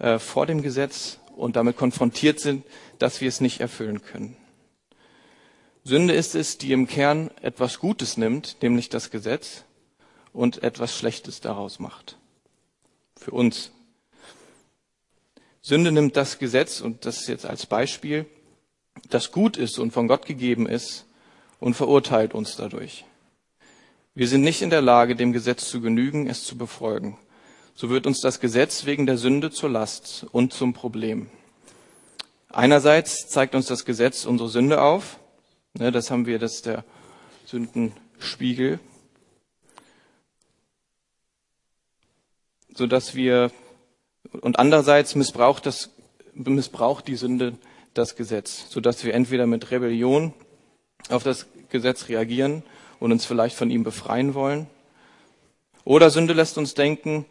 äh, 0.00 0.18
vor 0.18 0.44
dem 0.44 0.60
Gesetz 0.60 1.20
und 1.36 1.54
damit 1.54 1.76
konfrontiert 1.76 2.40
sind, 2.40 2.66
dass 2.98 3.20
wir 3.20 3.28
es 3.28 3.40
nicht 3.40 3.60
erfüllen 3.60 4.02
können. 4.02 4.36
Sünde 5.84 6.14
ist 6.14 6.34
es, 6.34 6.58
die 6.58 6.72
im 6.72 6.88
Kern 6.88 7.30
etwas 7.42 7.78
Gutes 7.78 8.16
nimmt, 8.16 8.56
nämlich 8.60 8.88
das 8.88 9.12
Gesetz, 9.12 9.62
und 10.32 10.64
etwas 10.64 10.98
Schlechtes 10.98 11.40
daraus 11.40 11.78
macht. 11.78 12.18
Für 13.14 13.30
uns. 13.30 13.70
Sünde 15.62 15.92
nimmt 15.92 16.16
das 16.16 16.40
Gesetz, 16.40 16.80
und 16.80 17.06
das 17.06 17.20
ist 17.20 17.28
jetzt 17.28 17.46
als 17.46 17.66
Beispiel, 17.66 18.26
das 19.10 19.30
gut 19.30 19.56
ist 19.56 19.78
und 19.78 19.92
von 19.92 20.08
Gott 20.08 20.26
gegeben 20.26 20.66
ist, 20.66 21.04
und 21.60 21.74
verurteilt 21.74 22.34
uns 22.34 22.56
dadurch. 22.56 23.04
Wir 24.14 24.28
sind 24.28 24.42
nicht 24.42 24.62
in 24.62 24.70
der 24.70 24.82
Lage, 24.82 25.14
dem 25.14 25.32
Gesetz 25.32 25.68
zu 25.68 25.80
genügen, 25.80 26.28
es 26.28 26.44
zu 26.44 26.58
befolgen. 26.58 27.18
So 27.74 27.90
wird 27.90 28.06
uns 28.06 28.20
das 28.20 28.40
Gesetz 28.40 28.84
wegen 28.86 29.06
der 29.06 29.16
Sünde 29.18 29.50
zur 29.50 29.70
Last 29.70 30.26
und 30.32 30.52
zum 30.52 30.72
Problem. 30.72 31.30
Einerseits 32.48 33.28
zeigt 33.28 33.54
uns 33.54 33.66
das 33.66 33.84
Gesetz 33.84 34.24
unsere 34.24 34.48
Sünde 34.48 34.82
auf. 34.82 35.20
Ne, 35.74 35.92
das 35.92 36.10
haben 36.10 36.26
wir, 36.26 36.40
das 36.40 36.56
ist 36.56 36.66
der 36.66 36.84
Sündenspiegel. 37.46 38.80
Sodass 42.74 43.14
wir, 43.14 43.52
und 44.40 44.58
andererseits 44.58 45.14
missbraucht 45.14 45.66
das, 45.66 45.90
missbraucht 46.34 47.06
die 47.06 47.16
Sünde 47.16 47.56
das 47.94 48.16
Gesetz, 48.16 48.66
sodass 48.70 49.04
wir 49.04 49.14
entweder 49.14 49.46
mit 49.46 49.70
Rebellion 49.70 50.32
auf 51.08 51.22
das 51.22 51.46
Gesetz 51.70 52.08
reagieren 52.08 52.62
und 53.00 53.12
uns 53.12 53.24
vielleicht 53.24 53.56
von 53.56 53.70
ihm 53.70 53.84
befreien 53.84 54.34
wollen. 54.34 54.66
Oder 55.84 56.10
Sünde 56.10 56.34
lässt 56.34 56.58
uns 56.58 56.74
denken, 56.74 57.24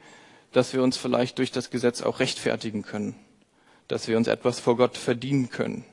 dass 0.52 0.74
wir 0.74 0.82
uns 0.82 0.98
vielleicht 0.98 1.38
durch 1.38 1.52
das 1.52 1.70
Gesetz 1.70 2.02
auch 2.02 2.20
rechtfertigen 2.20 2.82
können, 2.82 3.16
dass 3.88 4.08
wir 4.08 4.18
uns 4.18 4.28
etwas 4.28 4.60
vor 4.60 4.78
Gott 4.78 4.98
verdienen 4.98 5.50
können. 5.50 5.86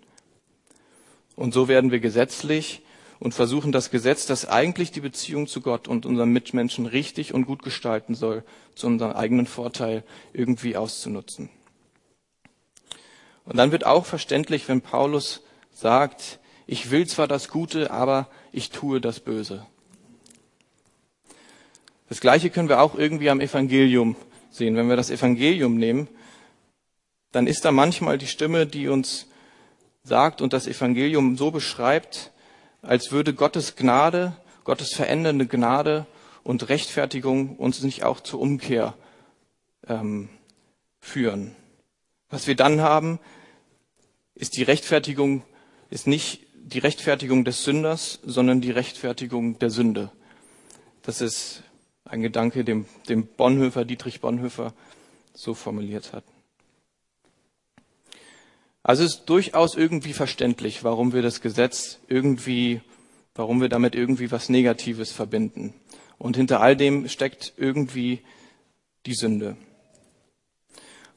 Und 1.36 1.52
so 1.52 1.68
werden 1.68 1.90
wir 1.90 2.00
gesetzlich 2.00 2.82
und 3.18 3.34
versuchen 3.34 3.72
das 3.72 3.90
Gesetz, 3.90 4.26
das 4.26 4.46
eigentlich 4.46 4.92
die 4.92 5.00
Beziehung 5.00 5.46
zu 5.46 5.60
Gott 5.60 5.88
und 5.88 6.06
unseren 6.06 6.30
Mitmenschen 6.30 6.86
richtig 6.86 7.34
und 7.34 7.46
gut 7.46 7.62
gestalten 7.62 8.14
soll, 8.14 8.44
zu 8.74 8.86
unserem 8.86 9.12
eigenen 9.12 9.46
Vorteil 9.46 10.04
irgendwie 10.32 10.76
auszunutzen. 10.76 11.50
Und 13.44 13.56
dann 13.56 13.72
wird 13.72 13.84
auch 13.84 14.06
verständlich, 14.06 14.68
wenn 14.68 14.80
Paulus 14.80 15.42
sagt, 15.72 16.38
ich 16.66 16.90
will 16.90 17.06
zwar 17.06 17.28
das 17.28 17.48
Gute, 17.48 17.90
aber 17.90 18.28
ich 18.52 18.70
tue 18.70 19.00
das 19.00 19.20
Böse. 19.20 19.66
Das 22.08 22.20
Gleiche 22.20 22.50
können 22.50 22.68
wir 22.68 22.80
auch 22.80 22.94
irgendwie 22.94 23.30
am 23.30 23.40
Evangelium 23.40 24.16
sehen. 24.50 24.76
Wenn 24.76 24.88
wir 24.88 24.96
das 24.96 25.10
Evangelium 25.10 25.76
nehmen, 25.76 26.08
dann 27.32 27.46
ist 27.46 27.64
da 27.64 27.72
manchmal 27.72 28.18
die 28.18 28.26
Stimme, 28.26 28.66
die 28.66 28.88
uns 28.88 29.26
sagt 30.04 30.40
und 30.40 30.52
das 30.52 30.66
Evangelium 30.66 31.36
so 31.36 31.50
beschreibt, 31.50 32.30
als 32.82 33.10
würde 33.10 33.34
Gottes 33.34 33.74
Gnade, 33.76 34.36
Gottes 34.62 34.94
verändernde 34.94 35.46
Gnade 35.46 36.06
und 36.42 36.68
Rechtfertigung 36.68 37.56
uns 37.56 37.82
nicht 37.82 38.04
auch 38.04 38.20
zur 38.20 38.40
Umkehr 38.40 38.94
ähm, 39.88 40.28
führen. 41.00 41.56
Was 42.30 42.46
wir 42.46 42.54
dann 42.54 42.80
haben, 42.80 43.18
ist 44.34 44.56
die 44.56 44.62
Rechtfertigung, 44.62 45.42
ist 45.90 46.06
nicht 46.06 46.46
die 46.64 46.78
Rechtfertigung 46.78 47.44
des 47.44 47.62
Sünders, 47.64 48.20
sondern 48.24 48.60
die 48.60 48.70
Rechtfertigung 48.70 49.58
der 49.58 49.70
Sünde. 49.70 50.10
Das 51.02 51.20
ist 51.20 51.62
ein 52.04 52.22
Gedanke, 52.22 52.64
den, 52.64 52.86
den 53.08 53.26
Bonhoeffer, 53.26 53.84
Dietrich 53.84 54.20
Bonhoeffer 54.20 54.72
so 55.34 55.54
formuliert 55.54 56.12
hat. 56.12 56.24
Also 58.82 59.04
es 59.04 59.14
ist 59.14 59.24
durchaus 59.26 59.76
irgendwie 59.76 60.12
verständlich, 60.12 60.84
warum 60.84 61.12
wir 61.12 61.22
das 61.22 61.40
Gesetz 61.40 61.98
irgendwie, 62.08 62.80
warum 63.34 63.60
wir 63.60 63.68
damit 63.68 63.94
irgendwie 63.94 64.30
was 64.30 64.48
Negatives 64.48 65.12
verbinden. 65.12 65.74
Und 66.18 66.36
hinter 66.36 66.60
all 66.60 66.76
dem 66.76 67.08
steckt 67.08 67.54
irgendwie 67.56 68.20
die 69.06 69.14
Sünde. 69.14 69.56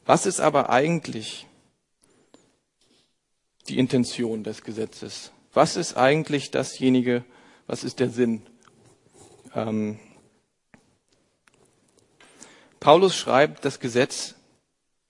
Was 0.05 0.25
ist 0.25 0.39
aber 0.39 0.69
eigentlich 0.69 1.47
die 3.67 3.77
Intention 3.77 4.43
des 4.43 4.63
Gesetzes. 4.63 5.31
Was 5.57 5.75
ist 5.75 5.97
eigentlich 5.97 6.51
dasjenige, 6.51 7.25
was 7.65 7.83
ist 7.83 7.99
der 7.99 8.11
Sinn? 8.11 8.43
Ähm, 9.55 9.97
Paulus 12.79 13.15
schreibt, 13.15 13.65
das 13.65 13.79
Gesetz 13.79 14.35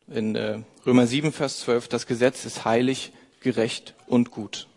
in 0.08 0.38
äh, 0.38 0.60
Römer 0.86 1.06
7, 1.06 1.34
Vers 1.34 1.60
12, 1.60 1.90
das 1.90 2.08
Gesetz 2.08 2.46
ist 2.46 2.64
heilig, 2.64 3.12
gerecht 3.42 3.94
und 4.06 4.32
gut. 4.32 4.70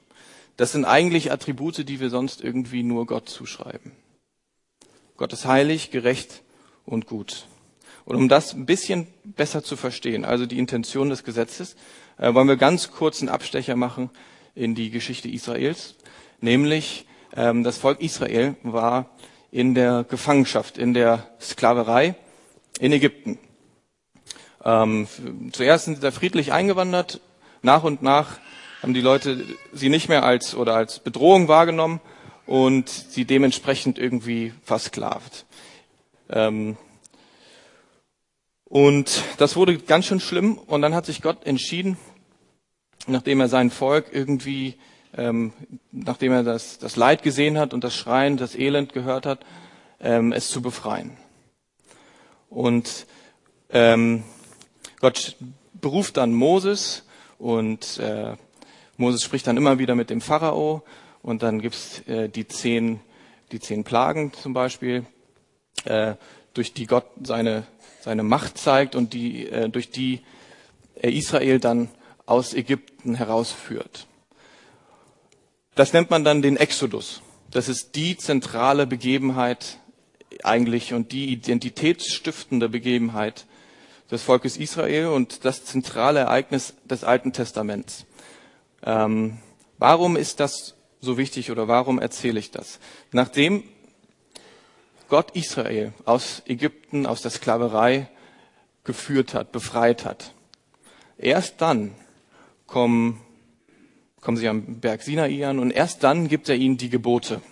Das 0.56 0.72
sind 0.72 0.86
eigentlich 0.86 1.30
Attribute, 1.30 1.88
die 1.88 2.00
wir 2.00 2.10
sonst 2.10 2.42
irgendwie 2.42 2.82
nur 2.82 3.06
Gott 3.06 3.28
zuschreiben. 3.28 3.92
Gott 5.16 5.32
ist 5.32 5.44
heilig, 5.44 5.92
gerecht 5.92 6.42
und 6.84 7.06
gut. 7.06 7.46
Und 8.04 8.16
um 8.16 8.28
das 8.28 8.54
ein 8.54 8.66
bisschen 8.66 9.06
besser 9.22 9.62
zu 9.62 9.76
verstehen, 9.76 10.24
also 10.24 10.46
die 10.46 10.58
Intention 10.58 11.10
des 11.10 11.22
Gesetzes, 11.22 11.76
äh, 12.18 12.34
wollen 12.34 12.48
wir 12.48 12.56
ganz 12.56 12.90
kurz 12.90 13.20
einen 13.20 13.28
Abstecher 13.28 13.76
machen 13.76 14.10
in 14.54 14.74
die 14.74 14.90
Geschichte 14.90 15.28
Israels. 15.28 15.96
Nämlich, 16.40 17.06
ähm, 17.36 17.64
das 17.64 17.78
Volk 17.78 18.00
Israel 18.00 18.56
war 18.62 19.10
in 19.50 19.74
der 19.74 20.04
Gefangenschaft, 20.08 20.78
in 20.78 20.94
der 20.94 21.28
Sklaverei 21.40 22.14
in 22.78 22.92
Ägypten. 22.92 23.38
Ähm, 24.64 25.06
zuerst 25.52 25.86
sind 25.86 25.96
sie 25.96 26.00
da 26.00 26.10
friedlich 26.10 26.52
eingewandert. 26.52 27.20
Nach 27.62 27.84
und 27.84 28.02
nach 28.02 28.38
haben 28.82 28.94
die 28.94 29.00
Leute 29.00 29.44
sie 29.72 29.88
nicht 29.88 30.08
mehr 30.08 30.24
als 30.24 30.54
oder 30.54 30.74
als 30.74 31.00
Bedrohung 31.00 31.48
wahrgenommen 31.48 32.00
und 32.46 32.88
sie 32.88 33.24
dementsprechend 33.24 33.98
irgendwie 33.98 34.52
versklavt. 34.64 35.44
Ähm, 36.30 36.76
und 38.64 39.24
das 39.38 39.56
wurde 39.56 39.78
ganz 39.78 40.06
schön 40.06 40.20
schlimm. 40.20 40.56
Und 40.56 40.82
dann 40.82 40.94
hat 40.94 41.04
sich 41.04 41.22
Gott 41.22 41.44
entschieden, 41.44 41.98
nachdem 43.10 43.40
er 43.40 43.48
sein 43.48 43.70
Volk 43.70 44.06
irgendwie, 44.12 44.76
ähm, 45.16 45.52
nachdem 45.92 46.32
er 46.32 46.42
das, 46.42 46.78
das 46.78 46.96
Leid 46.96 47.22
gesehen 47.22 47.58
hat 47.58 47.74
und 47.74 47.84
das 47.84 47.94
Schreien, 47.94 48.36
das 48.36 48.54
Elend 48.54 48.92
gehört 48.92 49.26
hat, 49.26 49.40
ähm, 50.00 50.32
es 50.32 50.48
zu 50.48 50.62
befreien. 50.62 51.16
Und 52.48 53.06
ähm, 53.70 54.24
Gott 55.00 55.36
beruft 55.74 56.16
dann 56.16 56.32
Moses 56.32 57.04
und 57.38 57.98
äh, 57.98 58.34
Moses 58.96 59.22
spricht 59.22 59.46
dann 59.46 59.56
immer 59.56 59.78
wieder 59.78 59.94
mit 59.94 60.10
dem 60.10 60.20
Pharao 60.20 60.82
und 61.22 61.42
dann 61.42 61.60
gibt's 61.60 62.00
äh, 62.06 62.28
die 62.28 62.46
zehn 62.48 63.00
die 63.52 63.60
zehn 63.60 63.82
Plagen 63.82 64.32
zum 64.32 64.52
Beispiel, 64.52 65.04
äh, 65.84 66.14
durch 66.54 66.72
die 66.72 66.86
Gott 66.86 67.06
seine 67.22 67.66
seine 68.00 68.22
Macht 68.22 68.58
zeigt 68.58 68.94
und 68.94 69.12
die 69.12 69.46
äh, 69.46 69.68
durch 69.68 69.90
die 69.90 70.20
Israel 71.02 71.60
dann 71.60 71.88
aus 72.30 72.54
Ägypten 72.54 73.16
herausführt. 73.16 74.06
Das 75.74 75.92
nennt 75.92 76.10
man 76.10 76.22
dann 76.22 76.42
den 76.42 76.56
Exodus. 76.56 77.22
Das 77.50 77.68
ist 77.68 77.96
die 77.96 78.16
zentrale 78.16 78.86
Begebenheit 78.86 79.78
eigentlich 80.44 80.94
und 80.94 81.10
die 81.10 81.32
identitätsstiftende 81.32 82.68
Begebenheit 82.68 83.46
des 84.12 84.22
Volkes 84.22 84.56
Israel 84.56 85.08
und 85.08 85.44
das 85.44 85.64
zentrale 85.64 86.20
Ereignis 86.20 86.74
des 86.84 87.02
Alten 87.02 87.32
Testaments. 87.32 88.06
Ähm, 88.84 89.38
warum 89.78 90.16
ist 90.16 90.38
das 90.38 90.76
so 91.00 91.18
wichtig 91.18 91.50
oder 91.50 91.66
warum 91.66 91.98
erzähle 91.98 92.38
ich 92.38 92.52
das? 92.52 92.78
Nachdem 93.10 93.64
Gott 95.08 95.32
Israel 95.32 95.92
aus 96.04 96.42
Ägypten, 96.46 97.06
aus 97.06 97.22
der 97.22 97.32
Sklaverei 97.32 98.08
geführt 98.84 99.34
hat, 99.34 99.50
befreit 99.50 100.04
hat, 100.04 100.32
erst 101.18 101.60
dann 101.60 101.96
kommen, 102.70 103.20
kommen 104.20 104.36
sie 104.36 104.48
am 104.48 104.80
Berg 104.80 105.02
Sinai 105.02 105.44
an 105.46 105.58
und 105.58 105.72
erst 105.72 106.04
dann 106.04 106.28
gibt 106.28 106.48
er 106.48 106.54
ihnen 106.54 106.78
die 106.78 106.88
Gebote. 106.88 107.42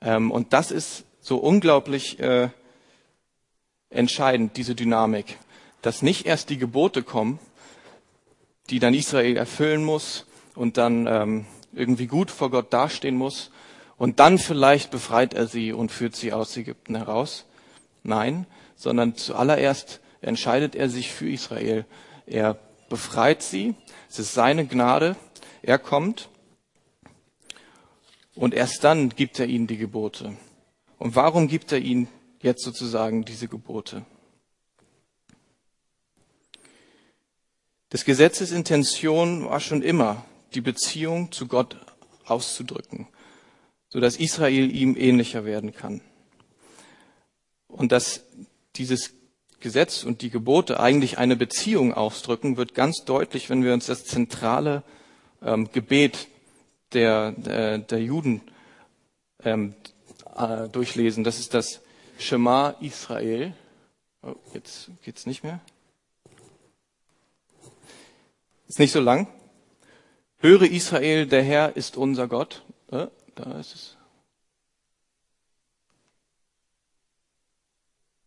Ähm, 0.00 0.30
und 0.30 0.52
das 0.52 0.70
ist 0.70 1.04
so 1.20 1.36
unglaublich 1.36 2.18
äh, 2.18 2.48
entscheidend, 3.90 4.56
diese 4.56 4.74
Dynamik, 4.74 5.38
dass 5.82 6.02
nicht 6.02 6.26
erst 6.26 6.50
die 6.50 6.58
Gebote 6.58 7.02
kommen, 7.02 7.38
die 8.70 8.78
dann 8.78 8.94
Israel 8.94 9.36
erfüllen 9.36 9.84
muss 9.84 10.26
und 10.54 10.78
dann 10.78 11.06
ähm, 11.06 11.46
irgendwie 11.74 12.06
gut 12.06 12.30
vor 12.30 12.50
Gott 12.50 12.72
dastehen 12.72 13.16
muss 13.16 13.50
und 13.98 14.20
dann 14.20 14.38
vielleicht 14.38 14.90
befreit 14.90 15.34
er 15.34 15.46
sie 15.46 15.72
und 15.72 15.92
führt 15.92 16.16
sie 16.16 16.32
aus 16.32 16.56
Ägypten 16.56 16.96
heraus. 16.96 17.44
Nein, 18.02 18.46
sondern 18.74 19.16
zuallererst 19.16 20.00
entscheidet 20.22 20.74
er 20.74 20.88
sich 20.88 21.12
für 21.12 21.28
Israel. 21.28 21.84
Er 22.26 22.58
befreit 22.88 23.42
sie 23.42 23.74
es 24.14 24.20
ist 24.20 24.34
seine 24.34 24.64
Gnade. 24.64 25.16
Er 25.60 25.76
kommt 25.76 26.28
und 28.36 28.54
erst 28.54 28.84
dann 28.84 29.08
gibt 29.08 29.40
er 29.40 29.46
ihnen 29.46 29.66
die 29.66 29.76
Gebote. 29.76 30.36
Und 31.00 31.16
warum 31.16 31.48
gibt 31.48 31.72
er 31.72 31.80
ihnen 31.80 32.06
jetzt 32.40 32.62
sozusagen 32.62 33.24
diese 33.24 33.48
Gebote? 33.48 34.06
Des 37.92 38.04
Gesetzes 38.04 38.52
Intention 38.52 39.46
war 39.46 39.58
schon 39.58 39.82
immer, 39.82 40.24
die 40.54 40.60
Beziehung 40.60 41.32
zu 41.32 41.48
Gott 41.48 41.76
auszudrücken, 42.24 43.08
so 43.88 43.98
dass 43.98 44.14
Israel 44.14 44.70
ihm 44.70 44.94
ähnlicher 44.96 45.44
werden 45.44 45.74
kann. 45.74 46.02
Und 47.66 47.90
dass 47.90 48.22
dieses 48.76 49.12
Gesetz 49.64 50.04
und 50.04 50.20
die 50.20 50.28
Gebote 50.28 50.78
eigentlich 50.78 51.16
eine 51.16 51.36
Beziehung 51.36 51.94
ausdrücken, 51.94 52.58
wird 52.58 52.74
ganz 52.74 53.04
deutlich, 53.06 53.48
wenn 53.48 53.64
wir 53.64 53.72
uns 53.72 53.86
das 53.86 54.04
zentrale 54.04 54.82
ähm, 55.42 55.70
Gebet 55.72 56.28
der, 56.92 57.32
der, 57.32 57.78
der 57.78 58.02
Juden 58.02 58.42
ähm, 59.42 59.74
äh, 60.36 60.68
durchlesen. 60.68 61.24
Das 61.24 61.38
ist 61.38 61.54
das 61.54 61.80
Shema 62.18 62.76
Israel. 62.80 63.54
Oh, 64.22 64.34
jetzt 64.52 64.90
geht's 65.02 65.24
nicht 65.24 65.42
mehr. 65.42 65.60
Ist 68.68 68.78
nicht 68.78 68.92
so 68.92 69.00
lang. 69.00 69.28
Höre 70.40 70.70
Israel, 70.70 71.26
der 71.26 71.42
Herr 71.42 71.74
ist 71.74 71.96
unser 71.96 72.28
Gott. 72.28 72.62
Äh, 72.90 73.06
da 73.34 73.58
ist 73.58 73.74
es. 73.74 73.96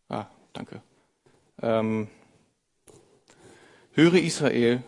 Ah, 0.09 0.25
danke. 0.53 0.81
Ähm, 1.61 2.07
Höre 3.93 4.15
Israel, 4.15 4.83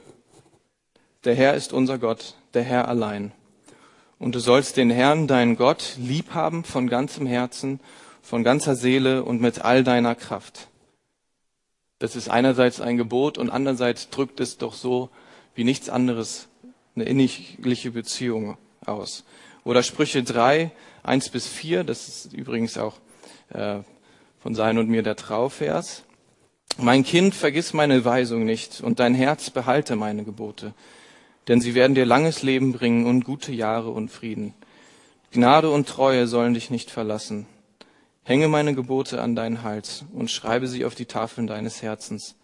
der 1.23 1.33
Herr 1.33 1.55
ist 1.55 1.73
unser 1.73 1.97
Gott, 1.97 2.35
der 2.53 2.61
Herr 2.61 2.87
allein. 2.87 3.31
Und 4.19 4.35
du 4.35 4.39
sollst 4.39 4.77
den 4.77 4.91
Herrn, 4.91 5.27
deinen 5.27 5.55
Gott, 5.55 5.95
lieb 5.97 6.35
haben 6.35 6.63
von 6.63 6.87
ganzem 6.87 7.25
Herzen, 7.25 7.79
von 8.21 8.43
ganzer 8.43 8.75
Seele 8.75 9.23
und 9.23 9.41
mit 9.41 9.65
all 9.65 9.83
deiner 9.83 10.13
Kraft. 10.13 10.67
Das 11.97 12.15
ist 12.15 12.29
einerseits 12.29 12.81
ein 12.81 12.97
Gebot 12.97 13.39
und 13.39 13.49
andererseits 13.49 14.09
drückt 14.09 14.39
es 14.39 14.57
doch 14.57 14.73
so 14.75 15.09
wie 15.55 15.63
nichts 15.63 15.89
anderes 15.89 16.47
eine 16.95 17.05
innigliche 17.05 17.91
Beziehung 17.91 18.57
aus. 18.85 19.25
Oder 19.63 19.81
Sprüche 19.81 20.21
3, 20.21 20.69
1 21.01 21.29
bis 21.29 21.47
4, 21.47 21.83
das 21.83 22.07
ist 22.07 22.33
übrigens 22.33 22.77
auch 22.77 22.97
äh, 23.49 23.79
von 24.39 24.53
Sein 24.53 24.77
und 24.77 24.87
mir 24.87 25.01
der 25.01 25.15
Trauvers. 25.15 26.03
Mein 26.77 27.03
Kind, 27.03 27.35
vergiss 27.35 27.73
meine 27.73 28.05
Weisung 28.05 28.45
nicht 28.45 28.81
und 28.81 28.99
dein 28.99 29.13
Herz 29.13 29.49
behalte 29.49 29.95
meine 29.95 30.23
Gebote, 30.23 30.73
denn 31.47 31.59
sie 31.59 31.75
werden 31.75 31.95
dir 31.95 32.05
langes 32.05 32.43
Leben 32.43 32.71
bringen 32.71 33.05
und 33.05 33.25
gute 33.25 33.51
Jahre 33.51 33.89
und 33.89 34.09
Frieden. 34.09 34.53
Gnade 35.31 35.69
und 35.69 35.87
Treue 35.87 36.27
sollen 36.27 36.53
dich 36.53 36.69
nicht 36.69 36.89
verlassen. 36.89 37.47
Hänge 38.23 38.47
meine 38.47 38.75
Gebote 38.75 39.21
an 39.21 39.35
deinen 39.35 39.63
Hals 39.63 40.05
und 40.13 40.31
schreibe 40.31 40.67
sie 40.67 40.85
auf 40.85 40.95
die 40.95 41.05
Tafeln 41.05 41.47
deines 41.47 41.81
Herzens. 41.81 42.35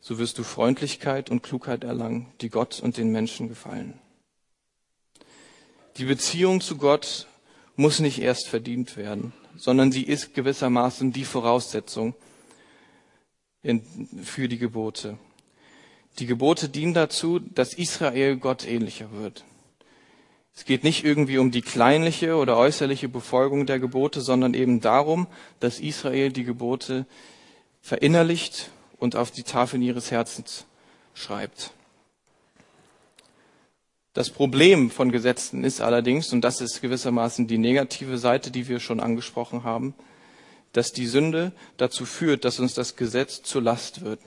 So 0.00 0.18
wirst 0.18 0.36
du 0.38 0.42
Freundlichkeit 0.42 1.30
und 1.30 1.42
Klugheit 1.42 1.84
erlangen, 1.84 2.26
die 2.40 2.48
Gott 2.48 2.80
und 2.80 2.96
den 2.96 3.12
Menschen 3.12 3.48
gefallen. 3.48 3.94
Die 5.96 6.04
Beziehung 6.04 6.60
zu 6.60 6.76
Gott 6.76 7.26
muss 7.76 8.00
nicht 8.00 8.20
erst 8.20 8.48
verdient 8.48 8.96
werden, 8.96 9.32
sondern 9.56 9.92
sie 9.92 10.02
ist 10.02 10.34
gewissermaßen 10.34 11.12
die 11.12 11.24
Voraussetzung, 11.24 12.14
in, 13.62 13.82
für 14.22 14.48
die 14.48 14.58
Gebote. 14.58 15.18
Die 16.18 16.26
Gebote 16.26 16.68
dienen 16.68 16.94
dazu, 16.94 17.38
dass 17.38 17.74
Israel 17.74 18.36
Gott 18.36 18.66
ähnlicher 18.66 19.12
wird. 19.12 19.44
Es 20.54 20.66
geht 20.66 20.84
nicht 20.84 21.04
irgendwie 21.04 21.38
um 21.38 21.50
die 21.50 21.62
kleinliche 21.62 22.36
oder 22.36 22.58
äußerliche 22.58 23.08
Befolgung 23.08 23.64
der 23.64 23.78
Gebote, 23.78 24.20
sondern 24.20 24.52
eben 24.52 24.80
darum, 24.80 25.26
dass 25.60 25.80
Israel 25.80 26.30
die 26.30 26.44
Gebote 26.44 27.06
verinnerlicht 27.80 28.70
und 28.98 29.16
auf 29.16 29.30
die 29.30 29.44
Tafeln 29.44 29.82
ihres 29.82 30.10
Herzens 30.10 30.66
schreibt. 31.14 31.72
Das 34.12 34.28
Problem 34.28 34.90
von 34.90 35.10
Gesetzen 35.10 35.64
ist 35.64 35.80
allerdings, 35.80 36.34
und 36.34 36.42
das 36.42 36.60
ist 36.60 36.82
gewissermaßen 36.82 37.46
die 37.46 37.56
negative 37.56 38.18
Seite, 38.18 38.50
die 38.50 38.68
wir 38.68 38.78
schon 38.78 39.00
angesprochen 39.00 39.64
haben, 39.64 39.94
dass 40.72 40.92
die 40.92 41.06
Sünde 41.06 41.52
dazu 41.76 42.04
führt, 42.04 42.44
dass 42.44 42.58
uns 42.58 42.74
das 42.74 42.96
Gesetz 42.96 43.42
zur 43.42 43.62
Last 43.62 44.02
wird. 44.02 44.20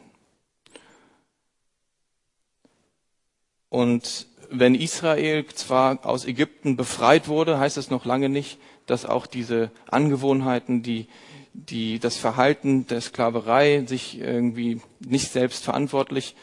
Und 3.70 4.28
wenn 4.50 4.76
Israel 4.76 5.46
zwar 5.48 6.06
aus 6.06 6.26
Ägypten 6.26 6.78
befreit 6.78 7.28
wurde, 7.28 7.60
heißt 7.60 7.78
es 7.78 7.90
noch 7.90 8.06
lange 8.06 8.30
nicht, 8.30 8.58
dass 8.86 9.06
auch 9.06 9.26
diese 9.26 9.72
Angewohnheiten, 9.90 10.84
die, 10.84 11.08
die, 11.54 12.00
das 12.00 12.18
Verhalten 12.18 12.88
der 12.88 13.02
Sklaverei, 13.02 13.84
sich 13.86 14.20
irgendwie 14.20 14.82
nicht 15.00 15.32
selbst 15.32 15.64
verantwortlich 15.64 16.36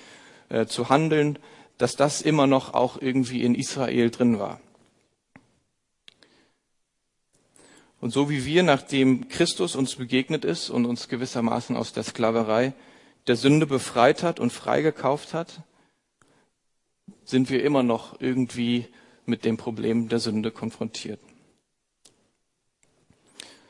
äh, 0.49 0.67
zu 0.67 0.89
handeln, 0.89 1.39
dass 1.79 1.97
das 1.97 2.23
immer 2.23 2.47
noch 2.47 2.75
auch 2.75 3.01
irgendwie 3.01 3.43
in 3.43 3.55
Israel 3.55 4.11
drin 4.11 4.39
war. 4.39 4.61
Und 8.03 8.11
so 8.11 8.29
wie 8.29 8.45
wir, 8.45 8.65
nachdem 8.65 9.29
Christus 9.29 9.77
uns 9.77 9.95
begegnet 9.95 10.45
ist 10.45 10.71
und 10.71 10.87
uns 10.87 11.07
gewissermaßen 11.09 11.77
aus 11.77 11.93
der 11.93 12.03
Sklaverei 12.03 12.75
der 13.29 13.37
Sünde 13.37 13.65
befreit 13.65 14.25
hat 14.25 14.41
und 14.41 14.53
freigekauft 14.53 15.35
hat, 15.35 15.63
sind 17.25 17.49
wir 17.49 17.63
immer 17.63 17.85
noch 17.85 18.21
irgendwie 18.21 18.89
mit 19.25 19.45
dem 19.45 19.57
Problem 19.57 20.09
der 20.09 20.19
Sünde 20.19 20.51
konfrontiert. 20.51 21.21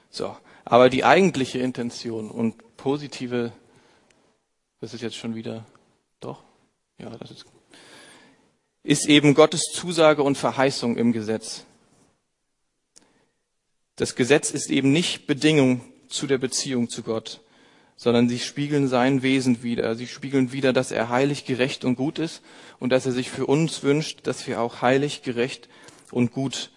So, 0.09 0.35
aber 0.65 0.89
die 0.89 1.05
eigentliche 1.05 1.59
Intention 1.59 2.31
und 2.31 2.79
positive, 2.79 3.53
das 4.81 4.95
ist 4.95 5.03
jetzt 5.03 5.17
schon 5.17 5.35
wieder, 5.35 5.67
doch, 6.21 6.43
ja, 6.97 7.11
das 7.11 7.33
ist, 7.33 7.45
ist 8.83 9.07
eben 9.11 9.35
Gottes 9.35 9.65
Zusage 9.75 10.23
und 10.23 10.39
Verheißung 10.39 10.97
im 10.97 11.13
Gesetz. 11.13 11.67
Das 13.97 14.15
Gesetz 14.15 14.51
ist 14.51 14.71
eben 14.71 14.93
nicht 14.93 15.27
Bedingung 15.27 15.83
zu 16.09 16.27
der 16.27 16.39
Beziehung 16.39 16.89
zu 16.89 17.03
Gott, 17.03 17.41
sondern 17.97 18.29
sie 18.29 18.39
spiegeln 18.39 18.89
sein 18.89 19.23
Wesen 19.23 19.63
wider. 19.63 19.95
Sie 19.95 20.07
spiegeln 20.07 20.53
wider, 20.53 20.73
dass 20.73 20.93
er 20.93 21.09
heilig, 21.09 21.45
gerecht 21.45 21.85
und 21.85 21.97
gut 21.97 22.19
ist 22.19 22.43
und 22.79 22.91
dass 22.91 23.07
er 23.07 23.13
sich 23.13 23.31
für 23.31 23.47
uns 23.47 23.83
wünscht, 23.83 24.21
dass 24.25 24.47
wir 24.47 24.61
auch 24.61 24.83
heilig, 24.83 25.23
gerecht 25.23 25.69
und 26.11 26.33
gut 26.33 26.71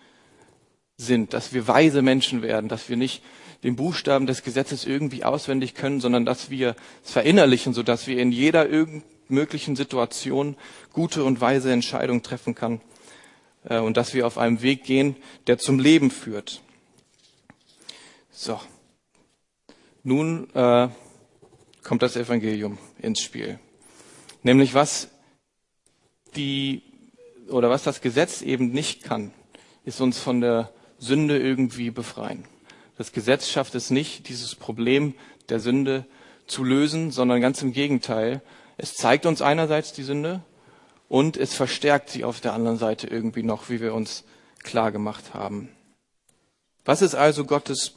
sind, 0.97 1.33
dass 1.33 1.53
wir 1.53 1.67
weise 1.67 2.01
Menschen 2.01 2.41
werden, 2.41 2.69
dass 2.69 2.89
wir 2.89 2.97
nicht 2.97 3.23
den 3.63 3.75
Buchstaben 3.75 4.27
des 4.27 4.43
Gesetzes 4.43 4.85
irgendwie 4.85 5.23
auswendig 5.23 5.73
können, 5.73 5.99
sondern 5.99 6.25
dass 6.25 6.49
wir 6.49 6.75
es 7.03 7.11
verinnerlichen, 7.11 7.73
sodass 7.73 8.07
wir 8.07 8.19
in 8.19 8.31
jeder 8.31 8.67
möglichen 9.27 9.75
Situation 9.75 10.55
gute 10.93 11.23
und 11.23 11.41
weise 11.41 11.71
Entscheidungen 11.71 12.23
treffen 12.23 12.55
kann 12.55 12.81
äh, 13.63 13.79
und 13.79 13.97
dass 13.97 14.13
wir 14.13 14.27
auf 14.27 14.37
einem 14.37 14.61
Weg 14.61 14.83
gehen, 14.83 15.15
der 15.47 15.57
zum 15.57 15.79
Leben 15.79 16.11
führt. 16.11 16.61
So, 18.37 18.59
nun 20.03 20.53
äh, 20.53 20.89
kommt 21.83 22.01
das 22.01 22.17
Evangelium 22.17 22.77
ins 22.99 23.21
Spiel. 23.21 23.59
Nämlich 24.43 24.73
was 24.73 25.07
die 26.35 26.83
oder 27.47 27.69
was 27.69 27.83
das 27.83 28.01
Gesetz 28.01 28.41
eben 28.41 28.71
nicht 28.71 29.03
kann, 29.05 29.31
ist 29.85 30.01
uns 30.01 30.19
von 30.19 30.41
der 30.41 30.73
Sünde 30.99 31.39
irgendwie 31.39 31.91
befreien. 31.91 32.43
Das 32.97 33.13
Gesetz 33.13 33.47
schafft 33.47 33.73
es 33.73 33.89
nicht, 33.89 34.27
dieses 34.27 34.53
Problem 34.53 35.13
der 35.47 35.61
Sünde 35.61 36.05
zu 36.45 36.65
lösen, 36.65 37.11
sondern 37.11 37.39
ganz 37.39 37.61
im 37.61 37.71
Gegenteil. 37.71 38.41
Es 38.75 38.95
zeigt 38.95 39.25
uns 39.25 39.41
einerseits 39.41 39.93
die 39.93 40.03
Sünde 40.03 40.43
und 41.07 41.37
es 41.37 41.53
verstärkt 41.53 42.09
sie 42.09 42.25
auf 42.25 42.41
der 42.41 42.51
anderen 42.51 42.77
Seite 42.77 43.07
irgendwie 43.07 43.43
noch, 43.43 43.69
wie 43.69 43.79
wir 43.79 43.93
uns 43.93 44.25
klar 44.61 44.91
gemacht 44.91 45.33
haben. 45.33 45.69
Was 46.83 47.01
ist 47.01 47.15
also 47.15 47.45
Gottes 47.45 47.93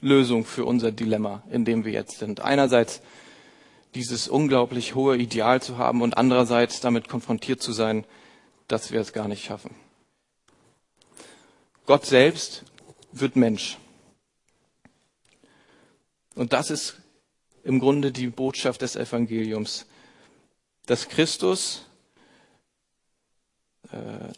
Lösung 0.00 0.44
für 0.44 0.64
unser 0.64 0.92
Dilemma, 0.92 1.42
in 1.50 1.64
dem 1.64 1.84
wir 1.84 1.92
jetzt 1.92 2.18
sind. 2.18 2.40
Einerseits 2.40 3.00
dieses 3.94 4.28
unglaublich 4.28 4.94
hohe 4.94 5.16
Ideal 5.16 5.62
zu 5.62 5.78
haben 5.78 6.02
und 6.02 6.16
andererseits 6.16 6.80
damit 6.80 7.08
konfrontiert 7.08 7.62
zu 7.62 7.72
sein, 7.72 8.04
dass 8.68 8.90
wir 8.90 9.00
es 9.00 9.12
gar 9.12 9.28
nicht 9.28 9.44
schaffen. 9.44 9.74
Gott 11.86 12.06
selbst 12.06 12.64
wird 13.12 13.36
Mensch. 13.36 13.78
Und 16.34 16.52
das 16.52 16.70
ist 16.70 16.96
im 17.62 17.78
Grunde 17.78 18.10
die 18.10 18.28
Botschaft 18.28 18.82
des 18.82 18.96
Evangeliums, 18.96 19.86
dass 20.86 21.08
Christus, 21.08 21.86
äh, 23.90 24.32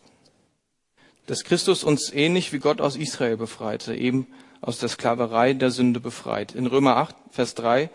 dass 1.27 1.45
Christus 1.45 1.83
uns 1.83 2.13
ähnlich 2.13 2.53
wie 2.53 2.59
Gott 2.59 2.81
aus 2.81 2.97
Israel 2.97 3.37
befreite, 3.37 3.95
eben 3.95 4.27
aus 4.61 4.79
der 4.79 4.89
Sklaverei 4.89 5.53
der 5.53 5.71
Sünde 5.71 6.01
befreit. 6.01 6.55
In 6.55 6.67
Römer 6.67 6.97
8, 6.97 7.15
Vers 7.31 7.55
3 7.55 7.91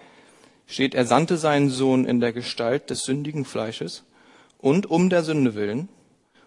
steht, 0.68 0.96
er 0.96 1.06
sandte 1.06 1.38
seinen 1.38 1.70
Sohn 1.70 2.06
in 2.06 2.20
der 2.20 2.34
Gestalt 2.34 2.90
des 2.90 3.04
sündigen 3.04 3.46
Fleisches 3.46 4.04
und 4.60 4.90
um 4.90 5.10
der 5.10 5.24
Sünde 5.24 5.56
willen 5.56 5.90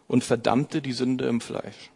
und 0.06 0.24
verdammte 0.24 0.80
die 0.80 0.92
Sünde 0.92 1.26
im 1.26 1.40
Fleisch. 1.40 1.90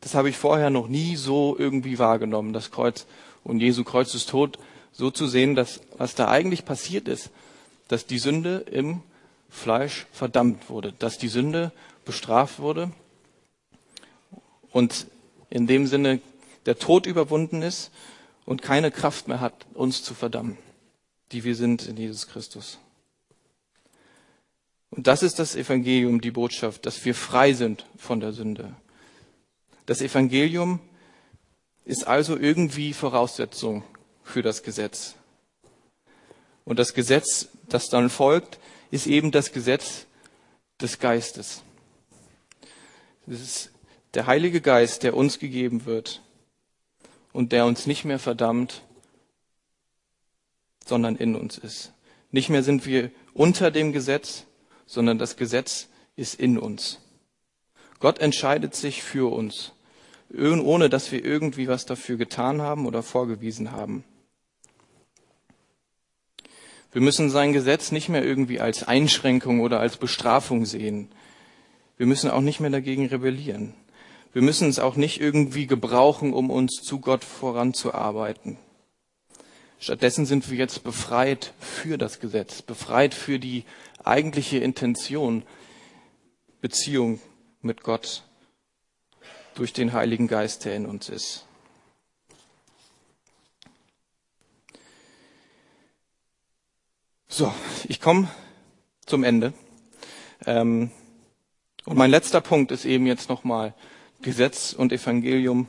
Das 0.00 0.14
habe 0.14 0.28
ich 0.28 0.36
vorher 0.36 0.70
noch 0.70 0.88
nie 0.88 1.16
so 1.16 1.56
irgendwie 1.58 1.98
wahrgenommen, 1.98 2.52
das 2.52 2.70
Kreuz 2.70 3.06
und 3.42 3.60
Jesu 3.60 3.84
Kreuz 3.84 4.14
ist 4.14 4.28
tot, 4.28 4.58
so 4.92 5.10
zu 5.10 5.26
sehen, 5.26 5.54
dass 5.54 5.80
was 5.96 6.14
da 6.14 6.28
eigentlich 6.28 6.64
passiert 6.64 7.08
ist, 7.08 7.30
dass 7.88 8.06
die 8.06 8.18
Sünde 8.18 8.64
im 8.70 9.02
Fleisch 9.48 10.06
verdammt 10.12 10.68
wurde, 10.68 10.92
dass 10.98 11.18
die 11.18 11.28
Sünde 11.28 11.72
bestraft 12.04 12.58
wurde 12.58 12.90
und 14.72 15.06
in 15.50 15.66
dem 15.66 15.86
Sinne 15.86 16.20
der 16.66 16.78
Tod 16.78 17.06
überwunden 17.06 17.62
ist 17.62 17.90
und 18.44 18.62
keine 18.62 18.90
Kraft 18.90 19.28
mehr 19.28 19.40
hat, 19.40 19.66
uns 19.74 20.02
zu 20.02 20.14
verdammen, 20.14 20.58
die 21.32 21.44
wir 21.44 21.54
sind 21.54 21.86
in 21.86 21.96
Jesus 21.96 22.26
Christus. 22.26 22.78
Und 24.90 25.06
das 25.06 25.22
ist 25.22 25.38
das 25.38 25.56
Evangelium, 25.56 26.20
die 26.20 26.30
Botschaft, 26.30 26.86
dass 26.86 27.04
wir 27.04 27.14
frei 27.14 27.52
sind 27.52 27.84
von 27.96 28.20
der 28.20 28.32
Sünde. 28.32 28.74
Das 29.86 30.00
Evangelium 30.00 30.80
ist 31.84 32.06
also 32.06 32.36
irgendwie 32.36 32.92
Voraussetzung 32.92 33.82
für 34.22 34.42
das 34.42 34.62
Gesetz. 34.62 35.16
Und 36.64 36.78
das 36.78 36.94
Gesetz, 36.94 37.48
das 37.68 37.88
dann 37.88 38.08
folgt, 38.08 38.58
ist 38.90 39.06
eben 39.06 39.32
das 39.32 39.52
Gesetz 39.52 40.06
des 40.80 40.98
Geistes. 40.98 41.62
Es 43.26 43.40
ist 43.40 43.70
der 44.14 44.26
Heilige 44.26 44.60
Geist, 44.60 45.02
der 45.02 45.16
uns 45.16 45.38
gegeben 45.38 45.86
wird, 45.86 46.22
und 47.34 47.52
der 47.52 47.66
uns 47.66 47.86
nicht 47.86 48.04
mehr 48.06 48.20
verdammt, 48.20 48.82
sondern 50.86 51.16
in 51.16 51.34
uns 51.34 51.58
ist. 51.58 51.92
Nicht 52.30 52.48
mehr 52.48 52.62
sind 52.62 52.86
wir 52.86 53.10
unter 53.34 53.70
dem 53.70 53.92
Gesetz, 53.92 54.46
sondern 54.86 55.18
das 55.18 55.36
Gesetz 55.36 55.88
ist 56.16 56.36
in 56.36 56.58
uns. 56.58 57.00
Gott 57.98 58.20
entscheidet 58.20 58.74
sich 58.76 59.02
für 59.02 59.32
uns, 59.32 59.72
ohne 60.32 60.88
dass 60.88 61.10
wir 61.10 61.24
irgendwie 61.24 61.66
was 61.66 61.86
dafür 61.86 62.16
getan 62.16 62.62
haben 62.62 62.86
oder 62.86 63.02
vorgewiesen 63.02 63.72
haben. 63.72 64.04
Wir 66.92 67.02
müssen 67.02 67.30
sein 67.30 67.52
Gesetz 67.52 67.90
nicht 67.90 68.08
mehr 68.08 68.24
irgendwie 68.24 68.60
als 68.60 68.84
Einschränkung 68.84 69.60
oder 69.60 69.80
als 69.80 69.96
Bestrafung 69.96 70.66
sehen. 70.66 71.08
Wir 71.96 72.06
müssen 72.06 72.30
auch 72.30 72.42
nicht 72.42 72.60
mehr 72.60 72.70
dagegen 72.70 73.06
rebellieren. 73.06 73.74
Wir 74.34 74.42
müssen 74.42 74.68
es 74.68 74.80
auch 74.80 74.96
nicht 74.96 75.20
irgendwie 75.20 75.68
gebrauchen, 75.68 76.32
um 76.32 76.50
uns 76.50 76.82
zu 76.82 76.98
Gott 76.98 77.22
voranzuarbeiten. 77.22 78.58
Stattdessen 79.78 80.26
sind 80.26 80.50
wir 80.50 80.58
jetzt 80.58 80.82
befreit 80.82 81.54
für 81.60 81.98
das 81.98 82.18
Gesetz, 82.18 82.60
befreit 82.60 83.14
für 83.14 83.38
die 83.38 83.64
eigentliche 84.02 84.58
Intention, 84.58 85.44
Beziehung 86.60 87.20
mit 87.60 87.84
Gott 87.84 88.24
durch 89.54 89.72
den 89.72 89.92
Heiligen 89.92 90.26
Geist, 90.26 90.64
der 90.64 90.74
in 90.74 90.86
uns 90.86 91.08
ist. 91.08 91.46
So, 97.28 97.54
ich 97.86 98.00
komme 98.00 98.28
zum 99.06 99.22
Ende. 99.22 99.52
Ähm, 100.44 100.90
und 101.84 101.96
mein 101.96 102.10
letzter 102.10 102.40
Punkt 102.40 102.72
ist 102.72 102.84
eben 102.84 103.06
jetzt 103.06 103.28
nochmal 103.28 103.74
Gesetz 104.24 104.72
und 104.72 104.90
Evangelium 104.90 105.68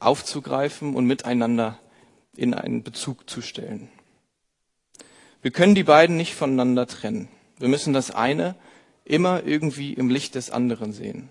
aufzugreifen 0.00 0.96
und 0.96 1.04
miteinander 1.04 1.78
in 2.34 2.54
einen 2.54 2.82
Bezug 2.82 3.28
zu 3.28 3.42
stellen. 3.42 3.88
Wir 5.42 5.50
können 5.50 5.74
die 5.74 5.84
beiden 5.84 6.16
nicht 6.16 6.34
voneinander 6.34 6.86
trennen. 6.86 7.28
Wir 7.58 7.68
müssen 7.68 7.92
das 7.92 8.10
eine 8.10 8.56
immer 9.04 9.44
irgendwie 9.44 9.92
im 9.92 10.08
Licht 10.08 10.34
des 10.34 10.50
anderen 10.50 10.92
sehen. 10.92 11.28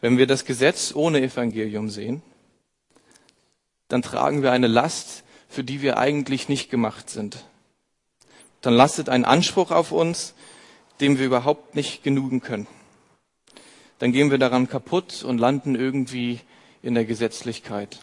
Wenn 0.00 0.18
wir 0.18 0.26
das 0.26 0.44
Gesetz 0.44 0.92
ohne 0.94 1.20
Evangelium 1.22 1.90
sehen, 1.90 2.22
dann 3.86 4.02
tragen 4.02 4.42
wir 4.42 4.50
eine 4.50 4.66
Last, 4.66 5.22
für 5.48 5.62
die 5.64 5.80
wir 5.80 5.98
eigentlich 5.98 6.48
nicht 6.48 6.70
gemacht 6.70 7.08
sind. 7.08 7.44
Dann 8.62 8.74
lastet 8.74 9.08
ein 9.08 9.24
Anspruch 9.24 9.70
auf 9.70 9.92
uns, 9.92 10.34
dem 11.00 11.18
wir 11.18 11.26
überhaupt 11.26 11.76
nicht 11.76 12.02
genügen 12.02 12.40
können 12.40 12.66
dann 13.98 14.12
gehen 14.12 14.30
wir 14.30 14.38
daran 14.38 14.68
kaputt 14.68 15.24
und 15.24 15.38
landen 15.38 15.74
irgendwie 15.74 16.40
in 16.82 16.94
der 16.94 17.04
Gesetzlichkeit. 17.04 18.00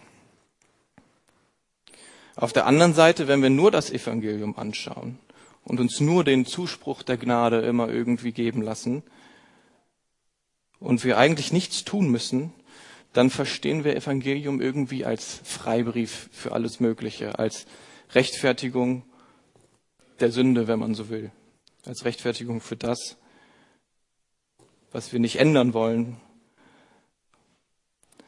Auf 2.36 2.52
der 2.52 2.66
anderen 2.66 2.94
Seite, 2.94 3.28
wenn 3.28 3.42
wir 3.42 3.50
nur 3.50 3.72
das 3.72 3.92
Evangelium 3.92 4.58
anschauen 4.58 5.20
und 5.64 5.80
uns 5.80 6.00
nur 6.00 6.24
den 6.24 6.46
Zuspruch 6.46 7.02
der 7.02 7.18
Gnade 7.18 7.62
immer 7.62 7.90
irgendwie 7.90 8.34
geben 8.34 8.62
lassen, 8.62 9.04
und 10.80 11.04
wir 11.04 11.18
eigentlich 11.18 11.52
nichts 11.52 11.84
tun 11.84 12.10
müssen, 12.10 12.54
dann 13.14 13.30
verstehen 13.30 13.84
wir 13.84 13.96
Evangelium 13.96 14.62
irgendwie 14.62 15.06
als 15.06 15.42
Freibrief 15.44 16.30
für 16.32 16.52
alles 16.52 16.80
Mögliche, 16.80 17.40
als 17.40 17.66
Rechtfertigung 18.14 19.04
der 20.20 20.32
Sünde, 20.32 20.68
wenn 20.68 20.80
man 20.80 20.94
so 20.94 21.10
will, 21.10 21.32
als 21.86 22.06
Rechtfertigung 22.06 22.62
für 22.62 22.76
das, 22.76 23.18
was 24.96 25.12
wir 25.12 25.20
nicht 25.20 25.40
ändern 25.40 25.74
wollen. 25.74 26.16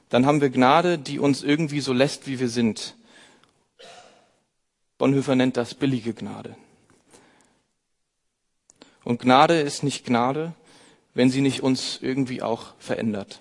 Dann 0.09 0.25
haben 0.25 0.41
wir 0.41 0.49
Gnade, 0.49 0.97
die 0.97 1.17
uns 1.17 1.41
irgendwie 1.41 1.79
so 1.79 1.93
lässt, 1.93 2.27
wie 2.27 2.41
wir 2.41 2.49
sind. 2.49 2.97
Bonhoeffer 4.97 5.35
nennt 5.35 5.55
das 5.55 5.75
billige 5.75 6.13
Gnade. 6.13 6.57
Und 9.05 9.21
Gnade 9.21 9.61
ist 9.61 9.81
nicht 9.81 10.05
Gnade, 10.05 10.51
wenn 11.13 11.29
sie 11.29 11.39
nicht 11.39 11.63
uns 11.63 11.99
irgendwie 12.01 12.41
auch 12.41 12.73
verändert. 12.79 13.39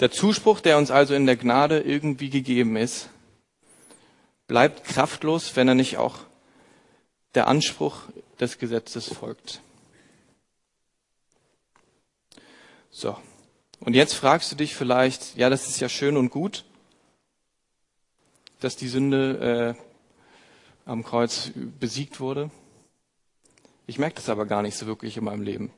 Der 0.00 0.10
Zuspruch, 0.10 0.60
der 0.60 0.76
uns 0.76 0.90
also 0.90 1.14
in 1.14 1.24
der 1.24 1.36
Gnade 1.36 1.80
irgendwie 1.80 2.28
gegeben 2.28 2.76
ist, 2.76 3.08
bleibt 4.48 4.84
kraftlos, 4.84 5.56
wenn 5.56 5.66
er 5.66 5.74
nicht 5.74 5.96
auch 5.96 6.18
der 7.34 7.48
Anspruch 7.48 8.02
des 8.38 8.58
Gesetzes 8.58 9.10
folgt. 9.10 9.62
So. 12.96 13.16
Und 13.80 13.94
jetzt 13.94 14.14
fragst 14.14 14.52
du 14.52 14.56
dich 14.56 14.76
vielleicht, 14.76 15.36
ja, 15.36 15.50
das 15.50 15.68
ist 15.68 15.80
ja 15.80 15.88
schön 15.88 16.16
und 16.16 16.30
gut, 16.30 16.64
dass 18.60 18.76
die 18.76 18.86
Sünde 18.86 19.74
äh, 19.76 20.88
am 20.88 21.02
Kreuz 21.02 21.50
besiegt 21.80 22.20
wurde. 22.20 22.52
Ich 23.88 23.98
merke 23.98 24.14
das 24.14 24.28
aber 24.28 24.46
gar 24.46 24.62
nicht 24.62 24.76
so 24.76 24.86
wirklich 24.86 25.16
in 25.16 25.24
meinem 25.24 25.42
Leben. 25.42 25.72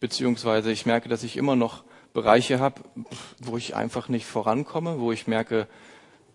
Beziehungsweise 0.00 0.72
ich 0.72 0.86
merke, 0.86 1.08
dass 1.08 1.22
ich 1.22 1.36
immer 1.36 1.54
noch 1.54 1.84
Bereiche 2.12 2.58
habe, 2.58 2.82
wo 3.38 3.56
ich 3.56 3.76
einfach 3.76 4.08
nicht 4.08 4.26
vorankomme, 4.26 4.98
wo 4.98 5.12
ich 5.12 5.28
merke, 5.28 5.68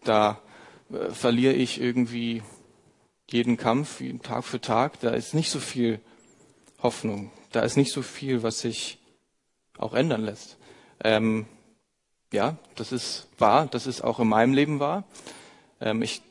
da 0.06 0.40
äh, 0.94 1.10
verliere 1.10 1.56
ich 1.56 1.82
irgendwie 1.82 2.42
jeden 3.30 3.58
Kampf, 3.58 4.02
Tag 4.24 4.46
für 4.46 4.62
Tag. 4.62 5.02
Da 5.02 5.10
ist 5.10 5.34
nicht 5.34 5.52
so 5.52 5.60
viel 5.60 6.00
Hoffnung. 6.82 7.34
Da 7.52 7.64
ist 7.64 7.76
nicht 7.76 7.92
so 7.92 8.02
viel, 8.02 8.44
was 8.44 8.62
sich 8.62 8.99
auch 9.80 9.94
ändern 9.94 10.24
lässt. 10.24 10.58
Ähm, 11.04 11.46
ja, 12.32 12.58
das 12.76 12.92
ist 12.92 13.28
wahr. 13.38 13.68
Das 13.68 13.88
ist 13.88 14.02
auch 14.02 14.20
in 14.20 14.28
meinem 14.28 14.54
Leben 14.54 14.80
wahr. 14.80 15.04
Ähm, 15.82 16.02
ich 16.02 16.22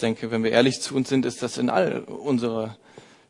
denke, 0.00 0.30
wenn 0.30 0.44
wir 0.44 0.52
ehrlich 0.52 0.80
zu 0.80 0.94
uns 0.94 1.08
sind, 1.08 1.24
ist 1.24 1.42
das 1.42 1.58
in 1.58 1.70
all 1.70 2.00
unserer 2.02 2.76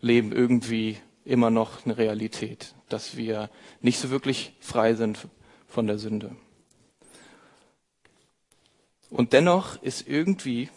Leben 0.00 0.32
irgendwie 0.32 0.98
immer 1.24 1.50
noch 1.50 1.84
eine 1.84 1.96
Realität, 1.96 2.74
dass 2.88 3.16
wir 3.16 3.48
nicht 3.80 3.98
so 3.98 4.10
wirklich 4.10 4.52
frei 4.60 4.94
sind 4.94 5.18
von 5.66 5.86
der 5.86 5.98
Sünde. 5.98 6.36
Und 9.10 9.32
dennoch 9.32 9.80
ist 9.82 10.06
irgendwie, 10.08 10.68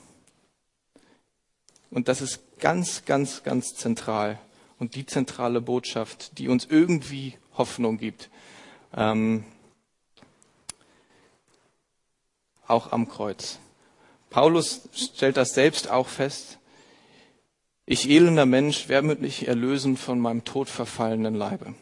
und 1.89 2.07
das 2.07 2.21
ist 2.21 2.59
ganz, 2.59 3.03
ganz, 3.05 3.43
ganz 3.43 3.73
zentral 3.75 4.39
und 4.79 4.95
die 4.95 5.05
zentrale 5.05 5.59
Botschaft, 5.59 6.37
die 6.37 6.47
uns 6.47 6.65
irgendwie 6.65 7.35
Hoffnung 7.57 7.97
gibt, 7.97 8.29
ähm, 8.95 9.43
auch 12.67 12.91
am 12.91 13.07
Kreuz. 13.07 13.59
Paulus 14.29 14.89
stellt 14.93 15.37
das 15.37 15.53
selbst 15.53 15.89
auch 15.89 16.07
fest. 16.07 16.59
Ich 17.85 18.09
elender 18.09 18.45
Mensch, 18.45 18.85
wer 18.87 19.03
wird 19.07 19.21
mich 19.21 19.47
erlösen 19.47 19.95
von 19.95 20.19
meinem 20.19 20.43
todverfallenen 20.43 21.35
Leibe? 21.35 21.73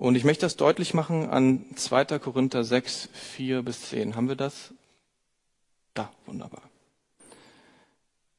Und 0.00 0.14
ich 0.14 0.24
möchte 0.24 0.46
das 0.46 0.56
deutlich 0.56 0.94
machen 0.94 1.28
an 1.28 1.66
2. 1.76 2.18
Korinther 2.18 2.64
6, 2.64 3.10
4 3.12 3.60
bis 3.62 3.90
10. 3.90 4.16
Haben 4.16 4.28
wir 4.28 4.36
das? 4.36 4.72
Da, 5.92 6.10
wunderbar. 6.24 6.62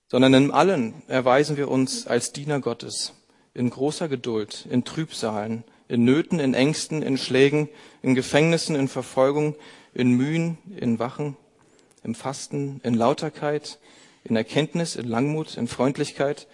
Sondern 0.08 0.34
in 0.34 0.50
allen 0.50 1.08
erweisen 1.08 1.58
wir 1.58 1.70
uns 1.70 2.08
als 2.08 2.34
Diener 2.34 2.60
Gottes, 2.60 3.14
in 3.54 3.70
großer 3.70 4.08
Geduld, 4.08 4.66
in 4.70 4.84
Trübsalen, 4.84 5.64
in 5.88 6.06
Nöten, 6.06 6.40
in 6.40 6.54
Ängsten, 6.54 7.02
in 7.02 7.18
Schlägen, 7.18 7.70
in 8.02 8.16
Gefängnissen, 8.16 8.76
in 8.76 8.88
Verfolgung, 8.88 9.56
in 9.94 10.12
Mühen, 10.12 10.58
in 10.78 11.00
Wachen, 11.00 11.36
im 12.04 12.16
Fasten, 12.16 12.80
in 12.84 12.94
Lauterkeit, 12.94 13.78
in 14.24 14.36
Erkenntnis, 14.36 14.96
in 14.96 15.08
Langmut, 15.08 15.58
in 15.58 15.68
Freundlichkeit, 15.68 16.48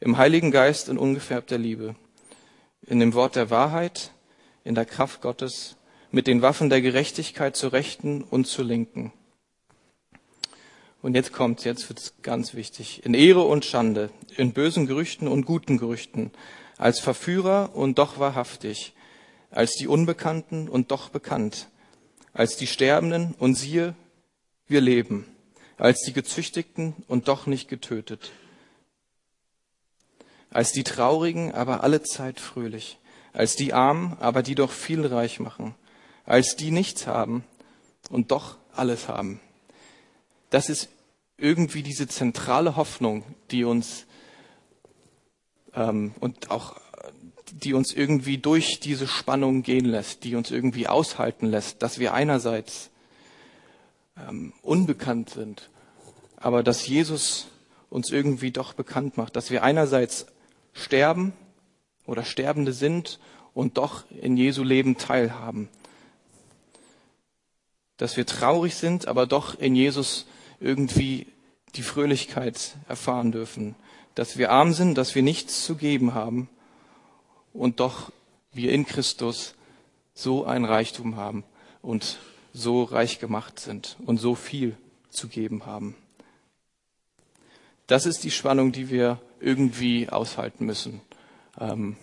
im 0.00 0.16
Heiligen 0.16 0.50
Geist, 0.50 0.88
in 0.88 0.98
ungefärbter 0.98 1.58
Liebe, 1.58 1.96
in 2.86 3.00
dem 3.00 3.14
Wort 3.14 3.36
der 3.36 3.50
Wahrheit, 3.50 4.12
in 4.62 4.74
der 4.74 4.84
Kraft 4.84 5.22
Gottes, 5.22 5.76
mit 6.10 6.26
den 6.26 6.42
Waffen 6.42 6.70
der 6.70 6.80
Gerechtigkeit 6.80 7.56
zur 7.56 7.72
Rechten 7.72 8.22
und 8.22 8.46
zur 8.46 8.64
Linken. 8.64 9.12
Und 11.04 11.14
jetzt 11.14 11.34
kommt's, 11.34 11.64
jetzt 11.64 11.90
wird's 11.90 12.14
ganz 12.22 12.54
wichtig. 12.54 13.04
In 13.04 13.12
Ehre 13.12 13.42
und 13.42 13.66
Schande, 13.66 14.08
in 14.38 14.54
bösen 14.54 14.86
Gerüchten 14.86 15.28
und 15.28 15.44
guten 15.44 15.76
Gerüchten, 15.76 16.30
als 16.78 16.98
Verführer 16.98 17.76
und 17.76 17.98
doch 17.98 18.18
wahrhaftig, 18.18 18.94
als 19.50 19.74
die 19.74 19.86
Unbekannten 19.86 20.66
und 20.66 20.90
doch 20.90 21.10
bekannt, 21.10 21.68
als 22.32 22.56
die 22.56 22.66
Sterbenden 22.66 23.34
und 23.38 23.54
siehe, 23.54 23.94
wir 24.66 24.80
leben, 24.80 25.26
als 25.76 26.00
die 26.00 26.14
Gezüchtigten 26.14 26.94
und 27.06 27.28
doch 27.28 27.46
nicht 27.46 27.68
getötet, 27.68 28.32
als 30.48 30.72
die 30.72 30.84
Traurigen, 30.84 31.52
aber 31.52 31.84
alle 31.84 32.02
Zeit 32.02 32.40
fröhlich, 32.40 32.98
als 33.34 33.56
die 33.56 33.74
Armen, 33.74 34.16
aber 34.20 34.42
die 34.42 34.54
doch 34.54 34.70
viel 34.72 35.04
reich 35.04 35.38
machen, 35.38 35.74
als 36.24 36.56
die 36.56 36.70
nichts 36.70 37.06
haben 37.06 37.44
und 38.08 38.30
doch 38.30 38.56
alles 38.72 39.08
haben. 39.08 39.38
Das 40.48 40.68
ist 40.70 40.88
irgendwie 41.44 41.82
diese 41.82 42.08
zentrale 42.08 42.74
Hoffnung, 42.74 43.22
die 43.50 43.64
uns 43.64 44.06
ähm, 45.74 46.14
und 46.20 46.50
auch 46.50 46.80
die 47.52 47.74
uns 47.74 47.92
irgendwie 47.92 48.38
durch 48.38 48.80
diese 48.80 49.06
Spannung 49.06 49.62
gehen 49.62 49.84
lässt, 49.84 50.24
die 50.24 50.36
uns 50.36 50.50
irgendwie 50.50 50.88
aushalten 50.88 51.46
lässt, 51.46 51.82
dass 51.82 51.98
wir 51.98 52.14
einerseits 52.14 52.90
ähm, 54.16 54.54
unbekannt 54.62 55.30
sind, 55.30 55.68
aber 56.36 56.62
dass 56.62 56.86
Jesus 56.88 57.48
uns 57.90 58.10
irgendwie 58.10 58.50
doch 58.50 58.72
bekannt 58.72 59.18
macht, 59.18 59.36
dass 59.36 59.50
wir 59.50 59.62
einerseits 59.62 60.26
sterben 60.72 61.34
oder 62.06 62.24
Sterbende 62.24 62.72
sind 62.72 63.20
und 63.52 63.76
doch 63.76 64.04
in 64.10 64.38
Jesu 64.38 64.62
Leben 64.62 64.96
teilhaben. 64.96 65.68
Dass 67.98 68.16
wir 68.16 68.24
traurig 68.24 68.74
sind, 68.74 69.06
aber 69.06 69.26
doch 69.26 69.58
in 69.60 69.76
Jesus 69.76 70.26
irgendwie 70.58 71.26
die 71.76 71.82
Fröhlichkeit 71.82 72.76
erfahren 72.88 73.32
dürfen. 73.32 73.74
Dass 74.14 74.38
wir 74.38 74.50
arm 74.50 74.72
sind, 74.72 74.96
dass 74.96 75.14
wir 75.14 75.22
nichts 75.22 75.64
zu 75.64 75.76
geben 75.76 76.14
haben 76.14 76.48
und 77.52 77.80
doch 77.80 78.12
wir 78.52 78.72
in 78.72 78.86
Christus 78.86 79.54
so 80.14 80.44
ein 80.44 80.64
Reichtum 80.64 81.16
haben 81.16 81.44
und 81.82 82.18
so 82.52 82.84
reich 82.84 83.18
gemacht 83.18 83.58
sind 83.58 83.96
und 84.06 84.18
so 84.18 84.34
viel 84.34 84.76
zu 85.10 85.28
geben 85.28 85.66
haben. 85.66 85.96
Das 87.86 88.06
ist 88.06 88.24
die 88.24 88.30
Spannung, 88.30 88.72
die 88.72 88.88
wir 88.88 89.20
irgendwie 89.40 90.08
aushalten 90.08 90.64
müssen. 90.64 91.00
Ähm, 91.60 91.96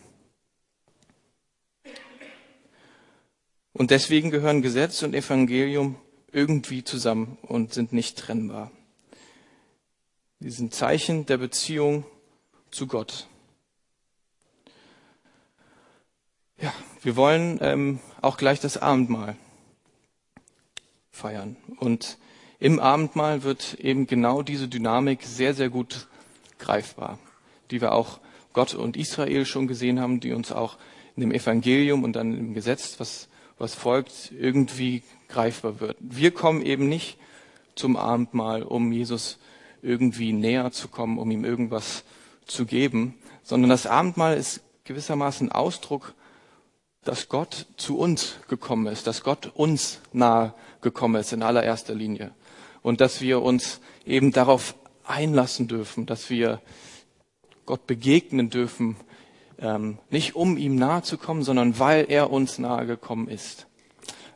und 3.74 3.90
deswegen 3.90 4.30
gehören 4.30 4.62
Gesetz 4.62 5.02
und 5.02 5.16
Evangelium 5.16 5.96
irgendwie 6.32 6.84
zusammen 6.84 7.38
und 7.42 7.74
sind 7.74 7.94
nicht 7.94 8.18
trennbar. 8.18 8.72
Die 10.42 10.50
sind 10.50 10.74
Zeichen 10.74 11.28
der 11.28 11.38
Beziehung 11.38 12.04
zu 12.72 12.88
Gott. 12.88 13.28
Ja, 16.60 16.74
wir 17.04 17.16
wollen 17.16 17.60
ähm, 17.62 18.00
auch 18.22 18.38
gleich 18.38 18.60
das 18.60 18.78
Abendmahl 18.78 19.36
feiern. 21.12 21.58
Und 21.78 22.18
im 22.58 22.80
Abendmahl 22.80 23.44
wird 23.44 23.76
eben 23.76 24.08
genau 24.08 24.42
diese 24.42 24.68
Dynamik 24.68 25.22
sehr, 25.22 25.54
sehr 25.54 25.70
gut 25.70 26.08
greifbar, 26.58 27.20
die 27.70 27.80
wir 27.80 27.92
auch 27.92 28.20
Gott 28.54 28.74
und 28.74 28.98
Israel 28.98 29.46
schon 29.46 29.68
gesehen 29.68 30.00
haben, 30.00 30.22
die 30.22 30.34
uns 30.34 30.52
auch 30.52 30.78
in 31.16 31.22
dem 31.22 31.32
Evangelium 31.32 32.04
und 32.04 32.14
dann 32.14 32.36
im 32.36 32.56
Gesetz, 32.56 33.00
was, 33.00 33.30
was 33.60 33.76
folgt, 33.76 34.32
irgendwie 34.32 35.04
greifbar 35.28 35.80
wird. 35.80 35.98
Wir 36.00 36.32
kommen 36.32 36.64
eben 36.64 36.90
nicht 36.90 37.20
zum 37.76 37.96
Abendmahl, 37.96 38.64
um 38.64 38.92
Jesus 38.92 39.38
irgendwie 39.82 40.34
näher 40.34 40.72
zu 40.72 40.88
kommen, 40.88 41.18
um 41.18 41.30
ihm 41.32 41.46
irgendwas 41.46 42.04
zu 42.46 42.66
geben, 42.66 43.16
sondern 43.44 43.70
das 43.70 43.88
Abendmahl 43.88 44.38
ist 44.38 44.62
gewissermaßen 44.84 45.52
Ausdruck 45.52 46.14
dass 47.04 47.30
Gott 47.30 47.66
zu 47.78 47.98
uns 47.98 48.36
gekommen 48.48 48.88
ist, 48.88 49.08
dass 49.08 49.24
Gott 49.24 49.52
uns 49.56 50.02
nahe 50.14 50.54
gekommen 50.82 51.20
ist 51.20 51.34
in 51.34 51.44
allererster 51.44 51.96
Linie 51.96 52.32
und 52.84 53.02
dass 53.02 53.22
wir 53.22 53.42
uns 53.42 53.82
eben 54.06 54.32
darauf 54.32 54.76
einlassen 55.06 55.68
dürfen, 55.68 56.06
dass 56.06 56.30
wir 56.30 56.62
Gott 57.66 57.88
begegnen 57.88 58.50
dürfen, 58.50 58.98
ähm, 59.58 59.98
nicht 60.10 60.36
um 60.36 60.58
ihm 60.58 60.76
nahe 60.76 61.02
zu 61.02 61.18
kommen, 61.18 61.44
sondern 61.44 61.80
weil 61.80 62.06
er 62.08 62.32
uns 62.32 62.60
nahe 62.60 62.86
gekommen 62.86 63.28
ist. 63.28 63.68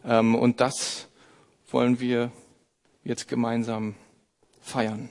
Ähm, 0.03 0.35
und 0.35 0.59
das 0.59 1.07
wollen 1.69 1.99
wir 1.99 2.31
jetzt 3.03 3.27
gemeinsam 3.27 3.95
feiern. 4.59 5.09